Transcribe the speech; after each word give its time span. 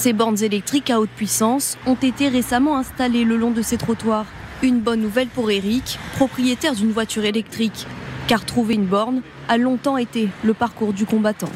Ces 0.00 0.14
bornes 0.14 0.42
électriques 0.42 0.88
à 0.88 0.98
haute 0.98 1.10
puissance 1.10 1.76
ont 1.84 1.94
été 1.94 2.28
récemment 2.28 2.78
installées 2.78 3.24
le 3.24 3.36
long 3.36 3.50
de 3.50 3.60
ces 3.60 3.76
trottoirs. 3.76 4.24
Une 4.62 4.80
bonne 4.80 5.02
nouvelle 5.02 5.28
pour 5.28 5.50
Eric, 5.50 5.98
propriétaire 6.16 6.74
d'une 6.74 6.90
voiture 6.90 7.26
électrique, 7.26 7.86
car 8.26 8.46
trouver 8.46 8.76
une 8.76 8.86
borne 8.86 9.20
a 9.46 9.58
longtemps 9.58 9.98
été 9.98 10.30
le 10.42 10.54
parcours 10.54 10.94
du 10.94 11.04
combattant. 11.04 11.50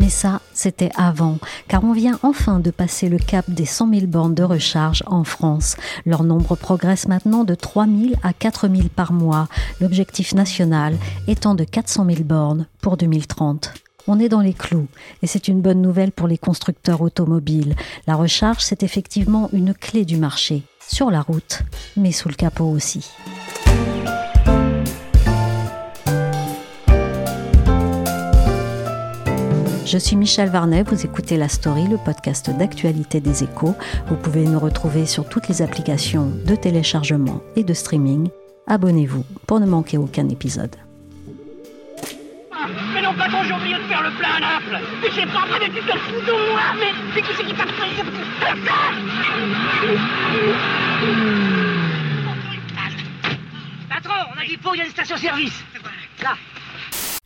Mais 0.00 0.08
ça, 0.08 0.40
c'était 0.54 0.88
avant, 0.96 1.36
car 1.68 1.84
on 1.84 1.92
vient 1.92 2.18
enfin 2.22 2.60
de 2.60 2.70
passer 2.70 3.10
le 3.10 3.18
cap 3.18 3.50
des 3.50 3.66
100 3.66 3.90
000 3.92 4.06
bornes 4.06 4.34
de 4.34 4.42
recharge 4.42 5.02
en 5.04 5.24
France. 5.24 5.76
Leur 6.06 6.24
nombre 6.24 6.56
progresse 6.56 7.08
maintenant 7.08 7.44
de 7.44 7.54
3 7.54 7.84
000 7.84 8.14
à 8.22 8.32
4 8.32 8.70
000 8.74 8.88
par 8.96 9.12
mois, 9.12 9.48
l'objectif 9.82 10.34
national 10.34 10.96
étant 11.28 11.54
de 11.54 11.64
400 11.64 12.06
000 12.06 12.22
bornes 12.22 12.68
pour 12.80 12.96
2030. 12.96 13.74
On 14.08 14.18
est 14.18 14.28
dans 14.28 14.40
les 14.40 14.52
clous 14.52 14.88
et 15.22 15.26
c'est 15.26 15.46
une 15.46 15.60
bonne 15.60 15.80
nouvelle 15.80 16.10
pour 16.10 16.26
les 16.26 16.38
constructeurs 16.38 17.02
automobiles. 17.02 17.76
La 18.06 18.16
recharge, 18.16 18.62
c'est 18.62 18.82
effectivement 18.82 19.48
une 19.52 19.74
clé 19.74 20.04
du 20.04 20.16
marché, 20.16 20.62
sur 20.80 21.10
la 21.10 21.20
route, 21.20 21.62
mais 21.96 22.10
sous 22.10 22.28
le 22.28 22.34
capot 22.34 22.64
aussi. 22.64 23.08
Je 29.84 29.98
suis 29.98 30.16
Michel 30.16 30.48
Varnet, 30.48 30.82
vous 30.84 31.04
écoutez 31.04 31.36
La 31.36 31.48
Story, 31.48 31.86
le 31.86 31.98
podcast 31.98 32.50
d'actualité 32.50 33.20
des 33.20 33.44
échos. 33.44 33.74
Vous 34.08 34.16
pouvez 34.16 34.46
nous 34.46 34.58
retrouver 34.58 35.06
sur 35.06 35.28
toutes 35.28 35.48
les 35.48 35.60
applications 35.60 36.32
de 36.46 36.56
téléchargement 36.56 37.40
et 37.56 37.62
de 37.62 37.74
streaming. 37.74 38.30
Abonnez-vous 38.66 39.24
pour 39.46 39.60
ne 39.60 39.66
manquer 39.66 39.98
aucun 39.98 40.28
épisode. 40.28 40.74
J'ai 43.44 43.71
Patron, 53.88 54.14
on 54.34 54.40
a 54.40 54.44
dit 54.44 54.58
y 54.78 54.80
a 54.80 54.90
station-service 54.90 55.64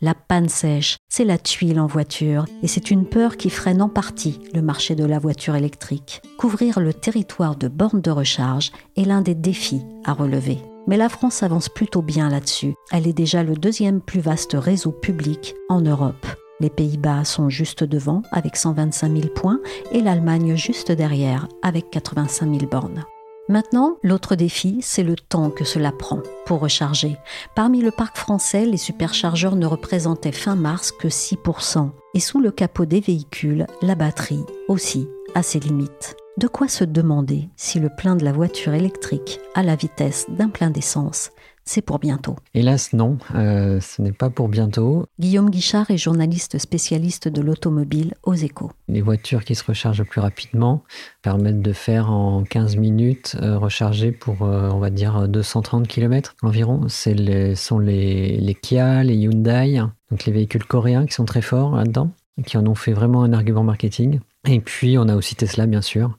La 0.00 0.14
panne 0.14 0.48
sèche, 0.48 0.96
c'est 1.08 1.24
la 1.24 1.38
tuile 1.38 1.78
en 1.80 1.86
voiture 1.86 2.44
et 2.62 2.66
c'est 2.66 2.90
une 2.90 3.08
peur 3.08 3.36
qui 3.36 3.50
freine 3.50 3.82
en 3.82 3.88
partie 3.88 4.40
le 4.52 4.62
marché 4.62 4.94
de 4.94 5.04
la 5.04 5.18
voiture 5.18 5.54
électrique. 5.54 6.22
Couvrir 6.38 6.80
le 6.80 6.92
territoire 6.92 7.56
de 7.56 7.68
bornes 7.68 8.00
de 8.00 8.10
recharge 8.10 8.72
est 8.96 9.04
l'un 9.04 9.20
des 9.20 9.34
défis 9.34 9.82
à 10.04 10.12
relever. 10.12 10.58
Mais 10.88 10.96
la 10.96 11.08
France 11.08 11.42
avance 11.42 11.68
plutôt 11.68 12.02
bien 12.02 12.28
là-dessus. 12.28 12.74
Elle 12.92 13.08
est 13.08 13.12
déjà 13.12 13.42
le 13.42 13.54
deuxième 13.54 14.00
plus 14.00 14.20
vaste 14.20 14.54
réseau 14.54 14.92
public 14.92 15.54
en 15.68 15.80
Europe. 15.80 16.26
Les 16.60 16.70
Pays-Bas 16.70 17.24
sont 17.24 17.50
juste 17.50 17.84
devant 17.84 18.22
avec 18.32 18.56
125 18.56 19.12
000 19.12 19.28
points 19.34 19.60
et 19.92 20.00
l'Allemagne 20.00 20.56
juste 20.56 20.90
derrière 20.90 21.48
avec 21.62 21.90
85 21.90 22.46
000 22.46 22.70
bornes. 22.70 23.04
Maintenant, 23.48 23.98
l'autre 24.02 24.34
défi, 24.34 24.78
c'est 24.80 25.04
le 25.04 25.14
temps 25.14 25.50
que 25.50 25.64
cela 25.64 25.92
prend 25.92 26.20
pour 26.46 26.60
recharger. 26.60 27.16
Parmi 27.54 27.80
le 27.80 27.92
parc 27.92 28.16
français, 28.16 28.64
les 28.64 28.76
superchargeurs 28.76 29.54
ne 29.54 29.66
représentaient 29.66 30.32
fin 30.32 30.56
mars 30.56 30.90
que 30.90 31.08
6%. 31.08 31.90
Et 32.14 32.20
sous 32.20 32.40
le 32.40 32.50
capot 32.50 32.86
des 32.86 33.00
véhicules, 33.00 33.66
la 33.82 33.94
batterie 33.94 34.44
aussi 34.66 35.06
a 35.36 35.42
ses 35.42 35.60
limites. 35.60 36.16
De 36.38 36.48
quoi 36.48 36.68
se 36.68 36.84
demander 36.84 37.48
si 37.56 37.78
le 37.78 37.88
plein 37.88 38.16
de 38.16 38.24
la 38.24 38.32
voiture 38.32 38.74
électrique 38.74 39.40
à 39.54 39.62
la 39.62 39.76
vitesse 39.76 40.26
d'un 40.28 40.48
plein 40.48 40.70
d'essence 40.70 41.30
c'est 41.66 41.82
pour 41.82 41.98
bientôt. 41.98 42.36
Hélas, 42.54 42.92
non, 42.92 43.18
euh, 43.34 43.80
ce 43.80 44.00
n'est 44.00 44.12
pas 44.12 44.30
pour 44.30 44.48
bientôt. 44.48 45.06
Guillaume 45.18 45.50
Guichard 45.50 45.90
est 45.90 45.98
journaliste 45.98 46.58
spécialiste 46.58 47.28
de 47.28 47.42
l'automobile 47.42 48.14
aux 48.22 48.34
échos. 48.34 48.70
Les 48.88 49.02
voitures 49.02 49.44
qui 49.44 49.56
se 49.56 49.64
rechargent 49.64 50.04
plus 50.04 50.20
rapidement 50.20 50.84
permettent 51.22 51.60
de 51.60 51.72
faire 51.72 52.10
en 52.10 52.44
15 52.44 52.76
minutes 52.76 53.36
euh, 53.42 53.58
recharger 53.58 54.12
pour, 54.12 54.42
euh, 54.42 54.70
on 54.70 54.78
va 54.78 54.90
dire, 54.90 55.28
230 55.28 55.88
km 55.88 56.36
environ. 56.42 56.82
Ce 56.88 57.54
sont 57.56 57.80
les, 57.80 58.38
les 58.38 58.54
Kia, 58.54 59.02
les 59.02 59.16
Hyundai, 59.16 59.82
donc 60.10 60.24
les 60.24 60.32
véhicules 60.32 60.64
coréens 60.64 61.04
qui 61.04 61.14
sont 61.14 61.24
très 61.24 61.42
forts 61.42 61.74
là-dedans, 61.74 62.12
qui 62.46 62.56
en 62.56 62.66
ont 62.66 62.76
fait 62.76 62.92
vraiment 62.92 63.24
un 63.24 63.32
argument 63.32 63.64
marketing. 63.64 64.20
Et 64.48 64.60
puis, 64.60 64.96
on 64.98 65.08
a 65.08 65.16
aussi 65.16 65.34
Tesla, 65.34 65.66
bien 65.66 65.82
sûr 65.82 66.16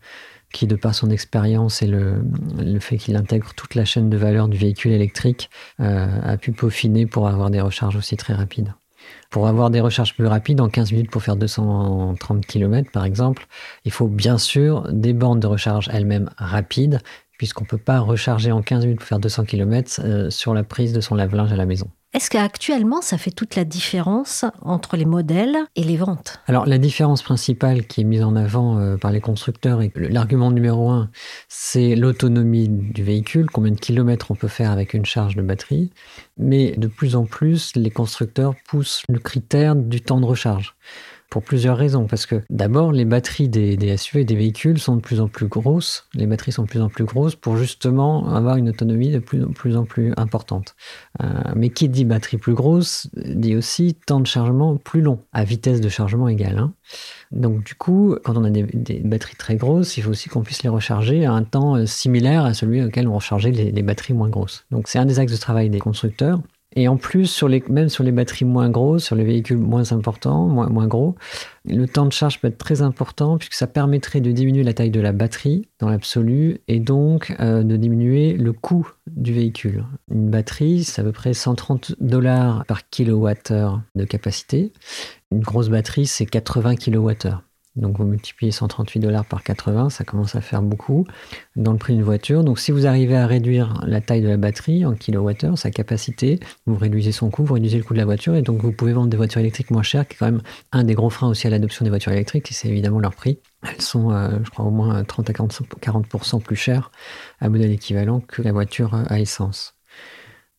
qui, 0.54 0.68
de 0.68 0.76
par 0.76 0.96
son 0.96 1.10
expérience 1.10 1.82
et 1.82 1.88
le, 1.88 2.22
fait 2.80 2.98
qu'il 2.98 3.16
intègre 3.16 3.54
toute 3.56 3.76
la 3.76 3.86
chaîne 3.86 4.10
de 4.10 4.18
valeur 4.18 4.48
du 4.48 4.58
véhicule 4.58 4.92
électrique, 4.92 5.50
euh, 5.80 6.22
a 6.24 6.38
pu 6.38 6.52
peaufiner 6.52 7.06
pour 7.06 7.28
avoir 7.28 7.50
des 7.50 7.62
recharges 7.62 7.96
aussi 7.96 8.18
très 8.18 8.34
rapides. 8.34 8.74
Pour 9.30 9.48
avoir 9.48 9.70
des 9.70 9.82
recharges 9.82 10.16
plus 10.16 10.26
rapides, 10.26 10.62
en 10.62 10.70
15 10.70 10.92
minutes 10.92 11.12
pour 11.12 11.22
faire 11.22 11.36
230 11.36 12.46
km 12.46 12.92
par 12.92 13.06
exemple, 13.06 13.48
il 13.86 13.92
faut 13.92 14.08
bien 14.08 14.38
sûr 14.38 14.88
des 14.92 15.14
bornes 15.14 15.40
de 15.40 15.48
recharge 15.48 15.90
elles-mêmes 15.92 16.30
rapides, 16.38 17.00
puisqu'on 17.38 17.64
ne 17.64 17.70
peut 17.70 17.78
pas 17.78 18.00
recharger 18.00 18.52
en 18.52 18.62
15 18.62 18.86
minutes 18.86 19.00
pour 19.00 19.08
faire 19.08 19.20
200 19.20 19.46
km 19.46 20.02
euh, 20.04 20.30
sur 20.30 20.54
la 20.54 20.64
prise 20.64 20.94
de 20.94 21.02
son 21.02 21.16
lave-linge 21.16 21.52
à 21.52 21.56
la 21.56 21.66
maison. 21.66 21.90
Est-ce 22.14 22.30
qu'actuellement, 22.30 23.02
ça 23.02 23.18
fait 23.18 23.32
toute 23.32 23.56
la 23.56 23.66
différence 23.66 24.46
entre 24.62 24.96
les 24.96 25.06
modèles 25.06 25.58
et 25.76 25.84
les 25.84 25.98
ventes? 25.98 26.40
Alors, 26.48 26.66
la 26.66 26.78
différence 26.78 27.22
principale 27.22 27.86
qui 27.86 28.02
est 28.02 28.06
mise 28.06 28.24
en 28.24 28.36
avant 28.38 28.80
euh, 28.80 28.96
par 28.96 29.12
les 29.12 29.20
constructeurs, 29.20 29.82
et 29.82 29.92
l'argument 29.96 30.50
numéro 30.50 30.90
un, 30.90 31.10
c'est 31.50 31.96
l'autonomie 31.96 32.70
du 32.70 33.04
véhicule, 33.04 33.50
combien 33.52 33.74
de 33.74 33.80
kilomètres 33.80 34.32
on 34.32 34.36
peut 34.36 34.48
faire 34.48 34.72
avec 34.72 34.94
une 34.94 35.06
charge 35.06 35.36
de 35.36 35.42
batterie. 35.42 35.92
Mais 36.38 36.72
de 36.78 36.88
plus 36.88 37.18
en 37.18 37.26
plus, 37.26 37.76
les 37.76 37.92
constructeurs 37.92 38.56
poussent 38.68 39.04
le 39.10 39.20
critère 39.20 39.76
du 39.76 40.02
temps 40.02 40.22
de 40.22 40.26
recharge 40.26 40.76
pour 41.30 41.44
plusieurs 41.44 41.78
raisons. 41.78 42.08
Parce 42.08 42.26
que 42.26 42.42
d'abord, 42.50 42.92
les 42.92 43.06
batteries 43.06 43.50
des, 43.50 43.98
SUV 43.98 44.22
et 44.22 44.26
des 44.26 44.36
véhicules 44.36 44.80
sont 44.80 44.96
de 44.96 45.02
plus 45.02 45.20
en 45.20 45.28
plus 45.28 45.48
grosses. 45.48 46.08
Les 46.14 46.28
batteries 46.28 46.52
sont 46.52 46.64
de 46.64 46.68
plus 46.68 46.82
en 46.82 46.90
plus 46.90 47.06
grosses 47.06 47.36
pour 47.36 47.58
justement 47.58 48.28
avoir 48.34 48.58
une 48.58 48.70
autonomie 48.70 49.12
de 49.12 49.20
plus, 49.20 49.44
en 49.76 49.86
plus 49.86 50.14
importante. 50.18 50.76
Euh, 51.22 51.28
mais 51.56 51.70
qui 51.70 51.90
dit 51.90 52.06
batterie 52.06 52.38
plus 52.38 52.54
grosse 52.54 53.10
dit 53.16 53.56
aussi 53.56 53.96
temps 54.06 54.20
de 54.20 54.28
chargement 54.28 54.78
plus 54.78 55.02
long, 55.02 55.20
à 55.34 55.44
vitesse 55.44 55.82
de 55.82 55.90
chargement 55.90 56.28
égale. 56.28 56.58
Hein. 56.58 56.74
Donc 57.32 57.64
du 57.64 57.76
coup, 57.76 58.16
quand 58.24 58.38
on 58.38 58.44
a 58.44 58.50
des, 58.50 59.02
batteries 59.04 59.36
très 59.36 59.56
grosses, 59.56 59.98
il 59.98 60.04
faut 60.04 60.12
aussi 60.12 60.30
qu'on 60.30 60.42
puisse 60.42 60.64
les 60.64 60.70
recharger 60.70 61.26
à 61.26 61.34
un 61.34 61.44
temps 61.44 61.76
euh, 61.76 61.86
similaire 61.86 62.46
à 62.46 62.54
celui 62.54 62.84
auquel 62.84 63.08
on 63.08 63.16
rechargeait 63.16 63.52
les, 63.52 63.72
les 63.72 63.82
batteries 63.82 64.14
moins 64.14 64.30
grosses. 64.30 64.66
Donc 64.72 64.88
c'est 64.88 65.00
un 65.00 65.06
des 65.06 65.20
axes 65.20 65.32
de 65.32 65.38
travail 65.38 65.70
des 65.70 65.80
constructeurs. 65.80 66.42
Et 66.76 66.88
en 66.88 66.98
plus, 66.98 67.44
même 67.70 67.90
sur 67.90 68.04
les 68.04 68.12
batteries 68.12 68.46
moins 68.46 68.70
grosses, 68.70 69.06
sur 69.06 69.16
les 69.16 69.24
véhicules 69.24 69.58
moins 69.58 69.94
importants, 69.94 70.48
moins, 70.48 70.68
moins 70.68 70.88
gros, 70.88 71.16
le 71.66 71.86
temps 71.86 72.06
de 72.06 72.12
charge 72.12 72.40
peut 72.40 72.50
être 72.50 72.58
très 72.58 72.82
important 72.82 73.38
puisque 73.38 73.54
ça 73.54 73.68
permettrait 73.68 74.22
de 74.22 74.32
diminuer 74.32 74.64
la 74.64 74.74
taille 74.74 74.92
de 74.92 75.00
la 75.00 75.14
batterie 75.14 75.68
dans 75.80 75.90
l'absolu 75.90 76.60
et 76.68 76.80
donc 76.80 77.36
euh, 77.40 77.64
de 77.64 77.78
diminuer 77.78 78.34
le 78.34 78.52
coût 78.54 78.88
du 79.08 79.34
véhicule. 79.34 79.86
Une 80.12 80.30
batterie, 80.30 80.84
c'est 80.84 81.02
à 81.02 81.06
peu 81.06 81.14
près 81.14 81.34
130 81.34 81.96
dollars 82.02 82.66
par 82.66 82.90
kilowattheure 82.90 83.82
de 83.96 84.04
capacité. 84.04 84.74
Une 85.32 85.42
grosse 85.42 85.70
batterie, 85.70 86.06
c'est 86.06 86.26
80 86.26 86.76
kilowattheures. 86.76 87.44
Donc 87.78 87.98
vous 87.98 88.06
multipliez 88.06 88.52
138 88.52 89.00
dollars 89.00 89.26
par 89.26 89.44
80, 89.44 89.90
ça 89.90 90.04
commence 90.04 90.36
à 90.36 90.42
faire 90.42 90.62
beaucoup 90.62 91.06
dans 91.56 91.72
le 91.72 91.78
prix 91.78 91.94
d'une 91.94 92.04
voiture. 92.04 92.44
Donc 92.44 92.60
si 92.60 92.72
vous 92.72 92.88
arrivez 92.88 93.16
à 93.16 93.28
réduire 93.28 93.82
la 93.86 94.02
taille 94.02 94.22
de 94.22 94.28
la 94.28 94.38
batterie 94.38 94.86
en 94.86 94.96
kilowattheure, 94.96 95.58
sa 95.58 95.72
capacité, 95.72 96.40
vous 96.66 96.76
réduisez 96.76 97.12
son 97.12 97.30
coût, 97.30 97.46
vous 97.46 97.54
réduisez 97.54 97.78
le 97.78 97.84
coût 97.84 97.94
de 97.94 98.00
la 98.00 98.06
voiture 98.06 98.36
et 98.36 98.42
donc 98.42 98.62
vous 98.62 98.72
pouvez 98.72 98.94
vendre 98.94 99.10
des 99.10 99.18
voitures 99.18 99.42
électriques 99.42 99.72
moins 99.72 99.84
chères, 99.84 100.08
qui 100.08 100.16
est 100.16 100.18
quand 100.18 100.26
même 100.26 100.42
un 100.72 100.84
des 100.84 100.96
gros 100.96 101.10
freins 101.10 101.30
aussi 101.30 101.48
à 101.48 101.50
l'adoption 101.50 101.84
des 101.84 101.90
voitures 101.90 102.12
électriques, 102.12 102.48
c'est 102.52 102.68
évidemment 102.68 103.00
leur 103.00 103.14
prix. 103.14 103.40
Elles 103.64 103.82
sont, 103.82 104.12
euh, 104.12 104.40
je 104.44 104.50
crois, 104.50 104.66
au 104.66 104.72
moins 104.72 105.04
30 105.04 105.30
à 105.30 105.34
40% 105.34 106.42
plus 106.42 106.56
chères 106.56 106.92
à 107.40 107.50
modèle 107.50 107.72
équivalent 107.72 108.20
que 108.22 108.42
la 108.42 108.52
voiture 108.52 108.94
à 108.94 109.20
essence. 109.20 109.77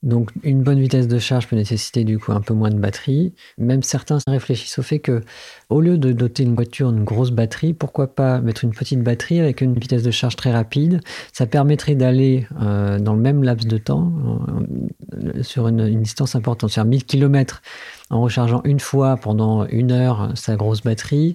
Donc 0.02 0.30
une 0.44 0.62
bonne 0.62 0.78
vitesse 0.78 1.08
de 1.08 1.18
charge 1.18 1.48
peut 1.48 1.56
nécessiter 1.56 2.04
du 2.04 2.18
coup 2.18 2.32
un 2.32 2.40
peu 2.40 2.54
moins 2.54 2.70
de 2.70 2.78
batterie. 2.78 3.34
Même 3.58 3.82
certains 3.82 4.18
réfléchissent 4.28 4.78
au 4.78 4.82
fait 4.82 5.00
que 5.00 5.22
au 5.70 5.80
lieu 5.80 5.98
de 5.98 6.12
doter 6.12 6.44
une 6.44 6.54
voiture 6.54 6.92
d'une 6.92 7.04
grosse 7.04 7.32
batterie, 7.32 7.74
pourquoi 7.74 8.14
pas 8.14 8.40
mettre 8.40 8.64
une 8.64 8.70
petite 8.70 9.02
batterie 9.02 9.40
avec 9.40 9.60
une 9.60 9.74
vitesse 9.74 10.04
de 10.04 10.12
charge 10.12 10.36
très 10.36 10.52
rapide? 10.52 11.00
Ça 11.32 11.46
permettrait 11.46 11.96
d'aller 11.96 12.46
euh, 12.62 13.00
dans 13.00 13.14
le 13.14 13.20
même 13.20 13.42
laps 13.42 13.66
de 13.66 13.78
temps 13.78 14.12
sur 15.42 15.68
une, 15.68 16.00
distance 16.02 16.34
importante, 16.34 16.70
sur 16.70 16.84
1000 16.84 17.04
km 17.04 17.62
en 18.10 18.20
rechargeant 18.20 18.60
une 18.64 18.80
fois 18.80 19.16
pendant 19.16 19.66
une 19.66 19.92
heure 19.92 20.32
sa 20.34 20.56
grosse 20.56 20.82
batterie, 20.82 21.34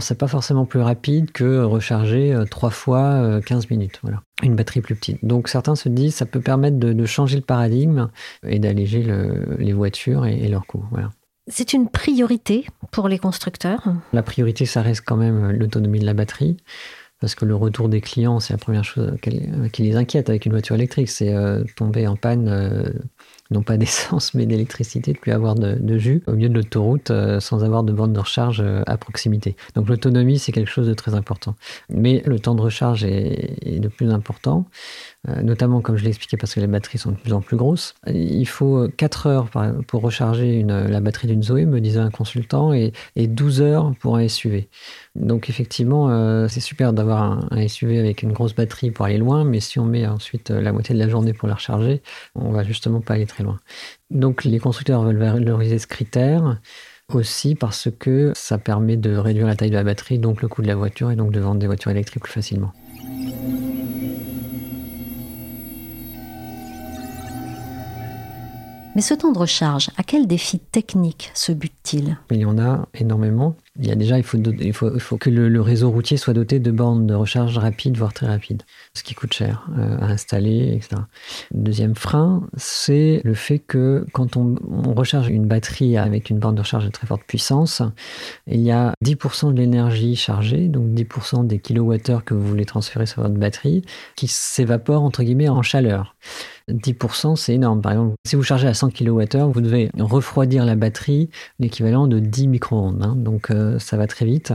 c'est 0.00 0.18
pas 0.18 0.28
forcément 0.28 0.66
plus 0.66 0.80
rapide 0.80 1.32
que 1.32 1.62
recharger 1.62 2.34
euh, 2.34 2.44
trois 2.44 2.70
fois 2.70 3.40
15 3.46 3.64
euh, 3.64 3.66
minutes. 3.70 4.00
Voilà. 4.02 4.22
Une 4.42 4.54
batterie 4.54 4.80
plus 4.80 4.94
petite. 4.94 5.24
Donc 5.24 5.48
certains 5.48 5.76
se 5.76 5.88
disent 5.88 6.14
ça 6.14 6.26
peut 6.26 6.40
permettre 6.40 6.78
de, 6.78 7.06
changer 7.06 7.36
le 7.36 7.42
paradigme 7.42 8.08
et 8.46 8.58
d'alléger 8.58 9.04
les 9.58 9.72
voitures 9.72 10.26
et, 10.26 10.48
leur 10.48 10.66
coût. 10.66 10.84
Voilà. 10.90 11.10
C'est 11.48 11.72
une 11.72 11.88
priorité 11.88 12.66
pour 12.92 13.08
les 13.08 13.18
constructeurs? 13.18 13.82
La 14.12 14.22
priorité, 14.22 14.66
ça 14.66 14.82
reste 14.82 15.02
quand 15.04 15.16
même 15.16 15.50
l'autonomie 15.50 15.98
de 15.98 16.06
la 16.06 16.14
batterie 16.14 16.56
parce 17.20 17.34
que 17.34 17.44
le 17.44 17.54
retour 17.54 17.88
des 17.88 18.00
clients, 18.00 18.40
c'est 18.40 18.54
la 18.54 18.58
première 18.58 18.84
chose 18.84 19.12
qui 19.20 19.82
les 19.82 19.96
inquiète 19.96 20.30
avec 20.30 20.46
une 20.46 20.52
voiture 20.52 20.74
électrique, 20.74 21.10
c'est 21.10 21.34
euh, 21.34 21.64
tomber 21.76 22.06
en 22.06 22.16
panne 22.16 22.48
non 23.50 23.62
pas 23.62 23.76
d'essence 23.76 24.34
mais 24.34 24.46
d'électricité, 24.46 25.12
de 25.12 25.18
plus 25.18 25.32
avoir 25.32 25.54
de, 25.54 25.98
jus 25.98 26.22
au 26.26 26.32
milieu 26.32 26.48
de 26.48 26.54
l'autoroute 26.54 27.10
euh, 27.10 27.40
sans 27.40 27.64
avoir 27.64 27.82
de 27.82 27.92
bande 27.92 28.12
de 28.12 28.20
recharge 28.20 28.60
euh, 28.60 28.82
à 28.86 28.96
proximité. 28.96 29.56
Donc 29.74 29.88
l'autonomie, 29.88 30.38
c'est 30.38 30.52
quelque 30.52 30.70
chose 30.70 30.86
de 30.86 30.94
très 30.94 31.14
important. 31.14 31.56
Mais 31.88 32.22
le 32.26 32.38
temps 32.38 32.54
de 32.54 32.60
recharge 32.60 33.04
est, 33.04 33.80
de 33.80 33.88
plus 33.88 34.10
important, 34.10 34.66
euh, 35.28 35.42
notamment 35.42 35.80
comme 35.80 35.96
je 35.96 36.04
l'ai 36.04 36.10
expliqué 36.10 36.36
parce 36.36 36.54
que 36.54 36.60
les 36.60 36.66
batteries 36.66 36.98
sont 36.98 37.10
de 37.10 37.16
plus 37.16 37.32
en 37.32 37.40
plus 37.40 37.56
grosses. 37.56 37.94
Il 38.06 38.46
faut 38.46 38.88
4 38.96 39.26
heures 39.26 39.48
pour 39.86 40.02
recharger 40.02 40.64
la 40.64 41.00
batterie 41.00 41.28
d'une 41.28 41.42
Zoé, 41.42 41.66
me 41.66 41.80
disait 41.80 42.00
un 42.00 42.10
consultant, 42.10 42.72
et, 42.72 42.92
12 43.16 43.62
heures 43.62 43.92
pour 44.00 44.16
un 44.16 44.26
SUV. 44.28 44.68
Donc 45.14 45.48
effectivement, 45.48 46.48
c'est 46.48 46.60
super 46.60 46.92
d'avoir 46.92 47.22
un, 47.22 47.48
un, 47.50 47.68
SUV 47.68 47.98
avec 47.98 48.22
une 48.22 48.32
grosse 48.32 48.54
batterie 48.54 48.90
pour 48.90 49.04
aller 49.04 49.18
loin, 49.18 49.44
mais 49.44 49.60
si 49.60 49.78
on 49.78 49.84
met 49.84 50.06
ensuite 50.06 50.50
la 50.50 50.72
moitié 50.72 50.94
de 50.94 51.00
la 51.00 51.08
journée 51.08 51.32
pour 51.32 51.48
la 51.48 51.54
recharger, 51.54 52.02
on 52.34 52.50
va 52.50 52.62
justement 52.64 53.00
pas 53.00 53.14
aller 53.14 53.26
très 53.26 53.39
loin. 53.42 53.58
Donc 54.10 54.44
les 54.44 54.58
constructeurs 54.58 55.02
veulent 55.02 55.18
valoriser 55.18 55.78
ce 55.78 55.86
critère 55.86 56.60
aussi 57.14 57.54
parce 57.54 57.88
que 57.98 58.32
ça 58.34 58.58
permet 58.58 58.96
de 58.96 59.16
réduire 59.16 59.46
la 59.46 59.56
taille 59.56 59.70
de 59.70 59.74
la 59.74 59.84
batterie, 59.84 60.18
donc 60.18 60.42
le 60.42 60.48
coût 60.48 60.62
de 60.62 60.68
la 60.68 60.76
voiture 60.76 61.10
et 61.10 61.16
donc 61.16 61.32
de 61.32 61.40
vendre 61.40 61.60
des 61.60 61.66
voitures 61.66 61.90
électriques 61.90 62.22
plus 62.22 62.32
facilement. 62.32 62.72
Mais 68.96 69.02
ce 69.02 69.14
temps 69.14 69.30
de 69.30 69.38
recharge, 69.38 69.90
à 69.96 70.02
quel 70.02 70.26
défi 70.26 70.58
technique 70.58 71.30
se 71.34 71.52
bute-t-il? 71.52 72.18
Il 72.30 72.38
y 72.38 72.44
en 72.44 72.58
a 72.58 72.88
énormément. 72.92 73.56
Il 73.78 73.86
y 73.86 73.92
a 73.92 73.94
déjà, 73.94 74.18
il 74.18 74.24
faut, 74.24 74.36
il 74.36 74.72
faut, 74.72 74.92
il 74.92 75.00
faut 75.00 75.16
que 75.16 75.30
le, 75.30 75.60
réseau 75.60 75.90
routier 75.90 76.16
soit 76.16 76.34
doté 76.34 76.58
de 76.58 76.70
bornes 76.72 77.06
de 77.06 77.14
recharge 77.14 77.56
rapides, 77.56 77.96
voire 77.96 78.12
très 78.12 78.26
rapides, 78.26 78.64
ce 78.94 79.04
qui 79.04 79.14
coûte 79.14 79.32
cher 79.32 79.68
euh, 79.78 79.96
à 80.00 80.06
installer, 80.06 80.72
etc. 80.74 81.02
Deuxième 81.52 81.94
frein, 81.94 82.48
c'est 82.56 83.20
le 83.22 83.34
fait 83.34 83.60
que 83.60 84.06
quand 84.12 84.36
on, 84.36 84.56
recharge 84.96 85.28
une 85.28 85.46
batterie 85.46 85.96
avec 85.96 86.30
une 86.30 86.38
borne 86.38 86.56
de 86.56 86.62
recharge 86.62 86.84
de 86.84 86.90
très 86.90 87.06
forte 87.06 87.22
puissance, 87.22 87.80
il 88.48 88.60
y 88.60 88.72
a 88.72 88.92
10% 89.04 89.54
de 89.54 89.58
l'énergie 89.58 90.16
chargée, 90.16 90.68
donc 90.68 90.88
10% 90.88 91.46
des 91.46 91.60
kilowattheures 91.60 92.24
que 92.24 92.34
vous 92.34 92.46
voulez 92.46 92.64
transférer 92.64 93.06
sur 93.06 93.22
votre 93.22 93.34
batterie, 93.34 93.82
qui 94.16 94.26
s'évapore 94.26 95.02
entre 95.02 95.22
guillemets 95.22 95.48
en 95.48 95.62
chaleur. 95.62 96.16
10%, 96.68 97.36
c'est 97.36 97.54
énorme. 97.54 97.82
Par 97.82 97.92
exemple, 97.92 98.14
si 98.26 98.36
vous 98.36 98.42
chargez 98.42 98.68
à 98.68 98.74
100 98.74 98.90
kWh, 98.90 99.50
vous 99.52 99.60
devez 99.60 99.90
refroidir 99.98 100.64
la 100.64 100.76
batterie, 100.76 101.30
l'équivalent 101.58 102.06
de 102.06 102.18
10 102.18 102.48
micro-ondes. 102.48 103.02
Hein. 103.02 103.14
Donc 103.16 103.50
euh, 103.50 103.59
ça 103.78 103.96
va 103.96 104.06
très 104.06 104.24
vite. 104.24 104.52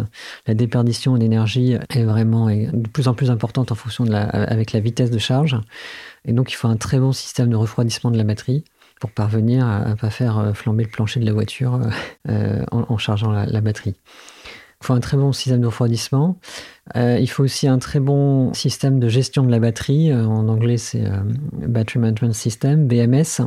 La 0.48 0.54
déperdition 0.54 1.18
d'énergie 1.18 1.78
est 1.90 2.04
vraiment 2.04 2.48
de 2.48 2.88
plus 2.90 3.08
en 3.08 3.14
plus 3.14 3.32
importante 3.32 3.72
en 3.72 3.76
fonction 3.76 4.04
de 4.04 4.12
la, 4.12 4.24
avec 4.24 4.72
la 4.72 4.80
vitesse 4.80 5.12
de 5.12 5.18
charge. 5.18 5.58
Et 6.26 6.34
donc 6.34 6.52
il 6.52 6.56
faut 6.56 6.68
un 6.68 6.78
très 6.78 7.00
bon 7.00 7.12
système 7.12 7.50
de 7.50 7.56
refroidissement 7.56 8.12
de 8.12 8.18
la 8.18 8.24
batterie 8.24 8.64
pour 9.00 9.12
parvenir 9.12 9.66
à 9.68 9.90
ne 9.90 9.96
pas 9.96 10.10
faire 10.10 10.40
euh, 10.40 10.54
flamber 10.54 10.84
le 10.84 10.90
plancher 10.90 11.20
de 11.20 11.26
la 11.26 11.34
voiture 11.34 11.80
euh, 12.30 12.64
en, 12.72 12.98
chargeant 12.98 13.32
la 13.32 13.62
batterie. 13.62 13.96
Il 14.82 14.88
faut 14.88 14.94
un 14.94 15.00
très 15.00 15.18
bon 15.18 15.32
système 15.34 15.62
de 15.62 15.66
refroidissement. 15.66 16.38
Euh, 16.96 17.18
il 17.20 17.28
faut 17.28 17.44
aussi 17.44 17.68
un 17.68 17.80
très 17.80 18.00
bon 18.00 18.54
système 18.54 19.00
de 19.00 19.10
gestion 19.10 19.44
de 19.44 19.50
la 19.50 19.60
batterie. 19.60 20.12
Euh, 20.12 20.26
en 20.26 20.48
anglais, 20.48 20.78
c'est 20.78 21.04
euh, 21.04 21.18
Battery 21.54 22.00
Management 22.00 22.34
System, 22.34 22.86
BMS, 22.86 23.42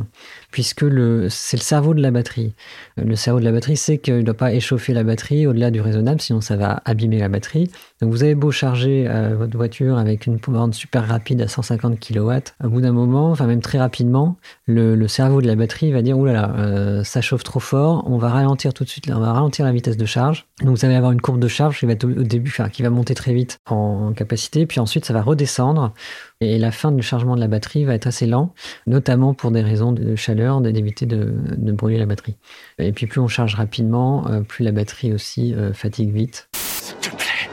puisque 0.51 0.85
c'est 1.29 1.57
le 1.57 1.61
cerveau 1.61 1.93
de 1.93 2.01
la 2.01 2.11
batterie. 2.11 2.53
Le 2.97 3.15
cerveau 3.15 3.39
de 3.39 3.45
la 3.45 3.53
batterie, 3.53 3.77
c'est 3.77 3.97
qu'il 3.97 4.17
ne 4.17 4.21
doit 4.23 4.33
pas 4.33 4.53
échauffer 4.53 4.93
la 4.93 5.03
batterie 5.03 5.47
au-delà 5.47 5.71
du 5.71 5.79
raisonnable, 5.79 6.19
sinon 6.19 6.41
ça 6.41 6.57
va 6.57 6.81
abîmer 6.83 7.19
la 7.19 7.29
batterie. 7.29 7.71
Donc 8.01 8.11
vous 8.11 8.23
avez 8.23 8.35
beau 8.35 8.51
charger 8.51 9.07
votre 9.37 9.55
voiture 9.57 9.97
avec 9.97 10.25
une 10.25 10.37
borne 10.37 10.73
super 10.73 11.07
rapide 11.07 11.41
à 11.41 11.47
150 11.47 11.99
kW, 11.99 12.31
à 12.59 12.67
bout 12.67 12.81
d'un 12.81 12.91
moment, 12.91 13.31
enfin 13.31 13.45
même 13.45 13.61
très 13.61 13.77
rapidement, 13.77 14.37
le, 14.65 15.07
cerveau 15.07 15.41
de 15.41 15.47
la 15.47 15.55
batterie 15.55 15.91
va 15.91 16.01
dire 16.01 16.17
oh 16.17 16.25
là 16.25 16.33
là, 16.33 17.03
ça 17.03 17.21
chauffe 17.21 17.43
trop 17.43 17.59
fort, 17.59 18.05
on 18.07 18.17
va 18.17 18.29
ralentir 18.29 18.73
tout 18.73 18.83
de 18.83 18.89
suite, 18.89 19.09
on 19.13 19.19
va 19.19 19.33
ralentir 19.33 19.65
la 19.65 19.71
vitesse 19.71 19.97
de 19.97 20.05
charge. 20.05 20.47
Donc 20.61 20.77
vous 20.77 20.85
allez 20.85 20.95
avoir 20.95 21.11
une 21.11 21.21
courbe 21.21 21.39
de 21.39 21.47
charge 21.47 21.79
qui 21.79 21.85
va 21.85 21.93
au 21.93 22.23
début, 22.23 22.55
qui 22.71 22.83
va 22.83 22.89
monter 22.89 23.13
très 23.15 23.28
vite 23.33 23.59
en 23.69 24.13
capacité, 24.13 24.65
puis 24.65 24.79
ensuite 24.79 25.05
ça 25.05 25.13
va 25.13 25.21
redescendre 25.21 25.93
et 26.41 26.57
la 26.57 26.71
fin 26.71 26.91
du 26.91 27.01
chargement 27.01 27.35
de 27.35 27.41
la 27.41 27.47
batterie 27.47 27.83
va 27.85 27.93
être 27.93 28.07
assez 28.07 28.25
lent, 28.25 28.53
notamment 28.87 29.33
pour 29.33 29.51
des 29.51 29.61
raisons 29.61 29.91
de 29.91 30.15
chaleur, 30.15 30.61
d'éviter 30.61 31.05
de, 31.05 31.33
brûler 31.71 31.97
la 31.97 32.05
batterie. 32.05 32.35
Et 32.77 32.91
puis 32.91 33.07
plus 33.07 33.19
on 33.19 33.27
charge 33.27 33.55
rapidement, 33.55 34.27
euh, 34.27 34.41
plus 34.41 34.63
la 34.63 34.71
batterie 34.71 35.13
aussi 35.13 35.53
euh, 35.53 35.73
fatigue 35.73 36.13
vite. 36.13 36.47
S'il 36.55 36.95
te 36.97 37.09
plaît, 37.09 37.49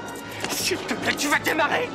s'il 0.50 0.76
te 0.78 0.94
plaît, 0.94 1.14
tu 1.16 1.28
vas 1.28 1.38
démarrer 1.40 1.88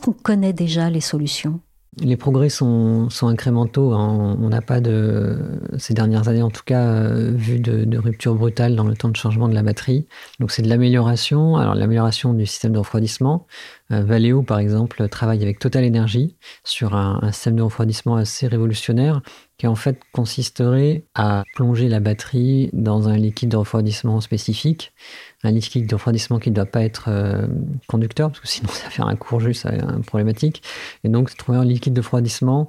Est-ce 0.00 0.06
qu'on 0.06 0.12
connaît 0.14 0.54
déjà 0.54 0.88
les 0.88 1.02
solutions? 1.02 1.60
Les 2.00 2.16
progrès 2.16 2.48
sont, 2.48 3.10
incrémentaux. 3.20 3.92
Hein. 3.92 4.38
On 4.40 4.48
n'a 4.48 4.62
pas 4.62 4.80
de, 4.80 5.60
ces 5.76 5.92
dernières 5.92 6.28
années 6.28 6.40
en 6.40 6.48
tout 6.48 6.62
cas, 6.64 6.86
euh, 6.86 7.32
vu 7.34 7.60
de, 7.60 7.98
rupture 7.98 8.34
brutale 8.34 8.76
dans 8.76 8.84
le 8.84 8.96
temps 8.96 9.10
de 9.10 9.16
changement 9.16 9.46
de 9.46 9.54
la 9.54 9.62
batterie. 9.62 10.06
Donc 10.38 10.52
c'est 10.52 10.62
de 10.62 10.70
l'amélioration. 10.70 11.58
Alors 11.58 11.74
l'amélioration 11.74 12.32
du 12.32 12.46
système 12.46 12.72
de 12.72 12.78
refroidissement. 12.78 13.46
Euh, 13.92 14.02
Valeo 14.02 14.40
par 14.42 14.58
exemple 14.58 15.06
travaille 15.08 15.42
avec 15.42 15.58
Total 15.58 15.86
Energy 15.86 16.34
sur 16.64 16.94
un, 16.94 17.18
un 17.20 17.30
système 17.30 17.56
de 17.56 17.62
refroidissement 17.62 18.16
assez 18.16 18.46
révolutionnaire 18.46 19.20
qui 19.60 19.66
en 19.66 19.74
fait 19.74 20.00
consisterait 20.12 21.02
à 21.14 21.44
plonger 21.54 21.90
la 21.90 22.00
batterie 22.00 22.70
dans 22.72 23.10
un 23.10 23.18
liquide 23.18 23.50
de 23.50 23.58
refroidissement 23.58 24.22
spécifique 24.22 24.94
un 25.42 25.50
liquide 25.50 25.86
de 25.86 25.94
refroidissement 25.94 26.38
qui 26.38 26.50
ne 26.50 26.54
doit 26.54 26.66
pas 26.66 26.82
être 26.82 27.06
euh, 27.08 27.46
conducteur, 27.86 28.28
parce 28.28 28.40
que 28.40 28.48
sinon 28.48 28.68
ça 28.72 28.84
va 28.84 28.90
faire 28.90 29.06
un 29.06 29.16
court 29.16 29.40
jus, 29.40 29.54
ça 29.54 29.70
un 29.70 30.00
problématique. 30.00 30.62
Et 31.04 31.08
donc 31.08 31.34
trouver 31.36 31.58
un 31.58 31.64
liquide 31.64 31.94
de 31.94 32.00
refroidissement 32.00 32.68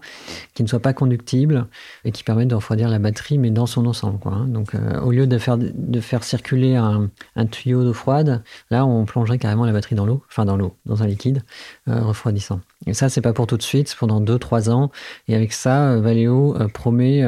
qui 0.53 0.63
ne 0.63 0.67
soit 0.67 0.79
pas 0.79 0.93
conductible 0.93 1.67
et 2.05 2.11
qui 2.11 2.23
permette 2.23 2.47
de 2.47 2.55
refroidir 2.55 2.89
la 2.89 2.99
batterie, 2.99 3.37
mais 3.37 3.51
dans 3.51 3.65
son 3.65 3.85
ensemble. 3.85 4.19
Quoi, 4.19 4.33
hein. 4.33 4.47
Donc 4.47 4.75
euh, 4.75 4.99
au 5.01 5.11
lieu 5.11 5.27
de 5.27 5.37
faire, 5.37 5.57
de 5.57 5.99
faire 5.99 6.23
circuler 6.23 6.75
un, 6.75 7.09
tuyau 7.51 7.83
d'eau 7.83 7.93
froide, 7.93 8.43
là 8.69 8.85
on 8.85 9.05
plongerait 9.05 9.37
carrément 9.37 9.65
la 9.65 9.73
batterie 9.73 9.95
dans 9.95 10.05
l'eau, 10.05 10.23
enfin 10.29 10.45
dans 10.45 10.55
l'eau, 10.55 10.75
dans 10.85 11.03
un 11.03 11.07
liquide 11.07 11.43
euh, 11.87 12.01
refroidissant. 12.01 12.61
Et 12.87 12.93
ça, 12.93 13.09
c'est 13.09 13.21
pas 13.21 13.33
pour 13.33 13.47
tout 13.47 13.57
de 13.57 13.63
suite, 13.63 13.89
c'est 13.89 13.97
pendant 13.97 14.21
2-3 14.21 14.69
ans. 14.69 14.91
Et 15.27 15.35
avec 15.35 15.53
ça, 15.53 15.97
Valeo 15.97 16.55
promet 16.73 17.23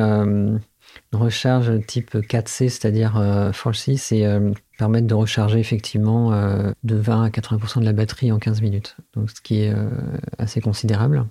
recharge 1.17 1.71
type 1.85 2.15
4C, 2.15 2.69
c'est-à-dire 2.69 3.17
euh, 3.17 3.51
4C, 3.51 3.97
c'est 3.97 4.25
euh, 4.25 4.51
permettre 4.77 5.07
de 5.07 5.13
recharger 5.13 5.59
effectivement 5.59 6.33
euh, 6.33 6.71
de 6.83 6.95
20 6.95 7.23
à 7.23 7.29
80% 7.29 7.79
de 7.79 7.85
la 7.85 7.93
batterie 7.93 8.31
en 8.31 8.39
15 8.39 8.61
minutes, 8.61 8.95
donc 9.15 9.29
ce 9.29 9.41
qui 9.41 9.61
est 9.61 9.73
euh, 9.73 9.89
assez 10.37 10.61
considérable. 10.61 11.25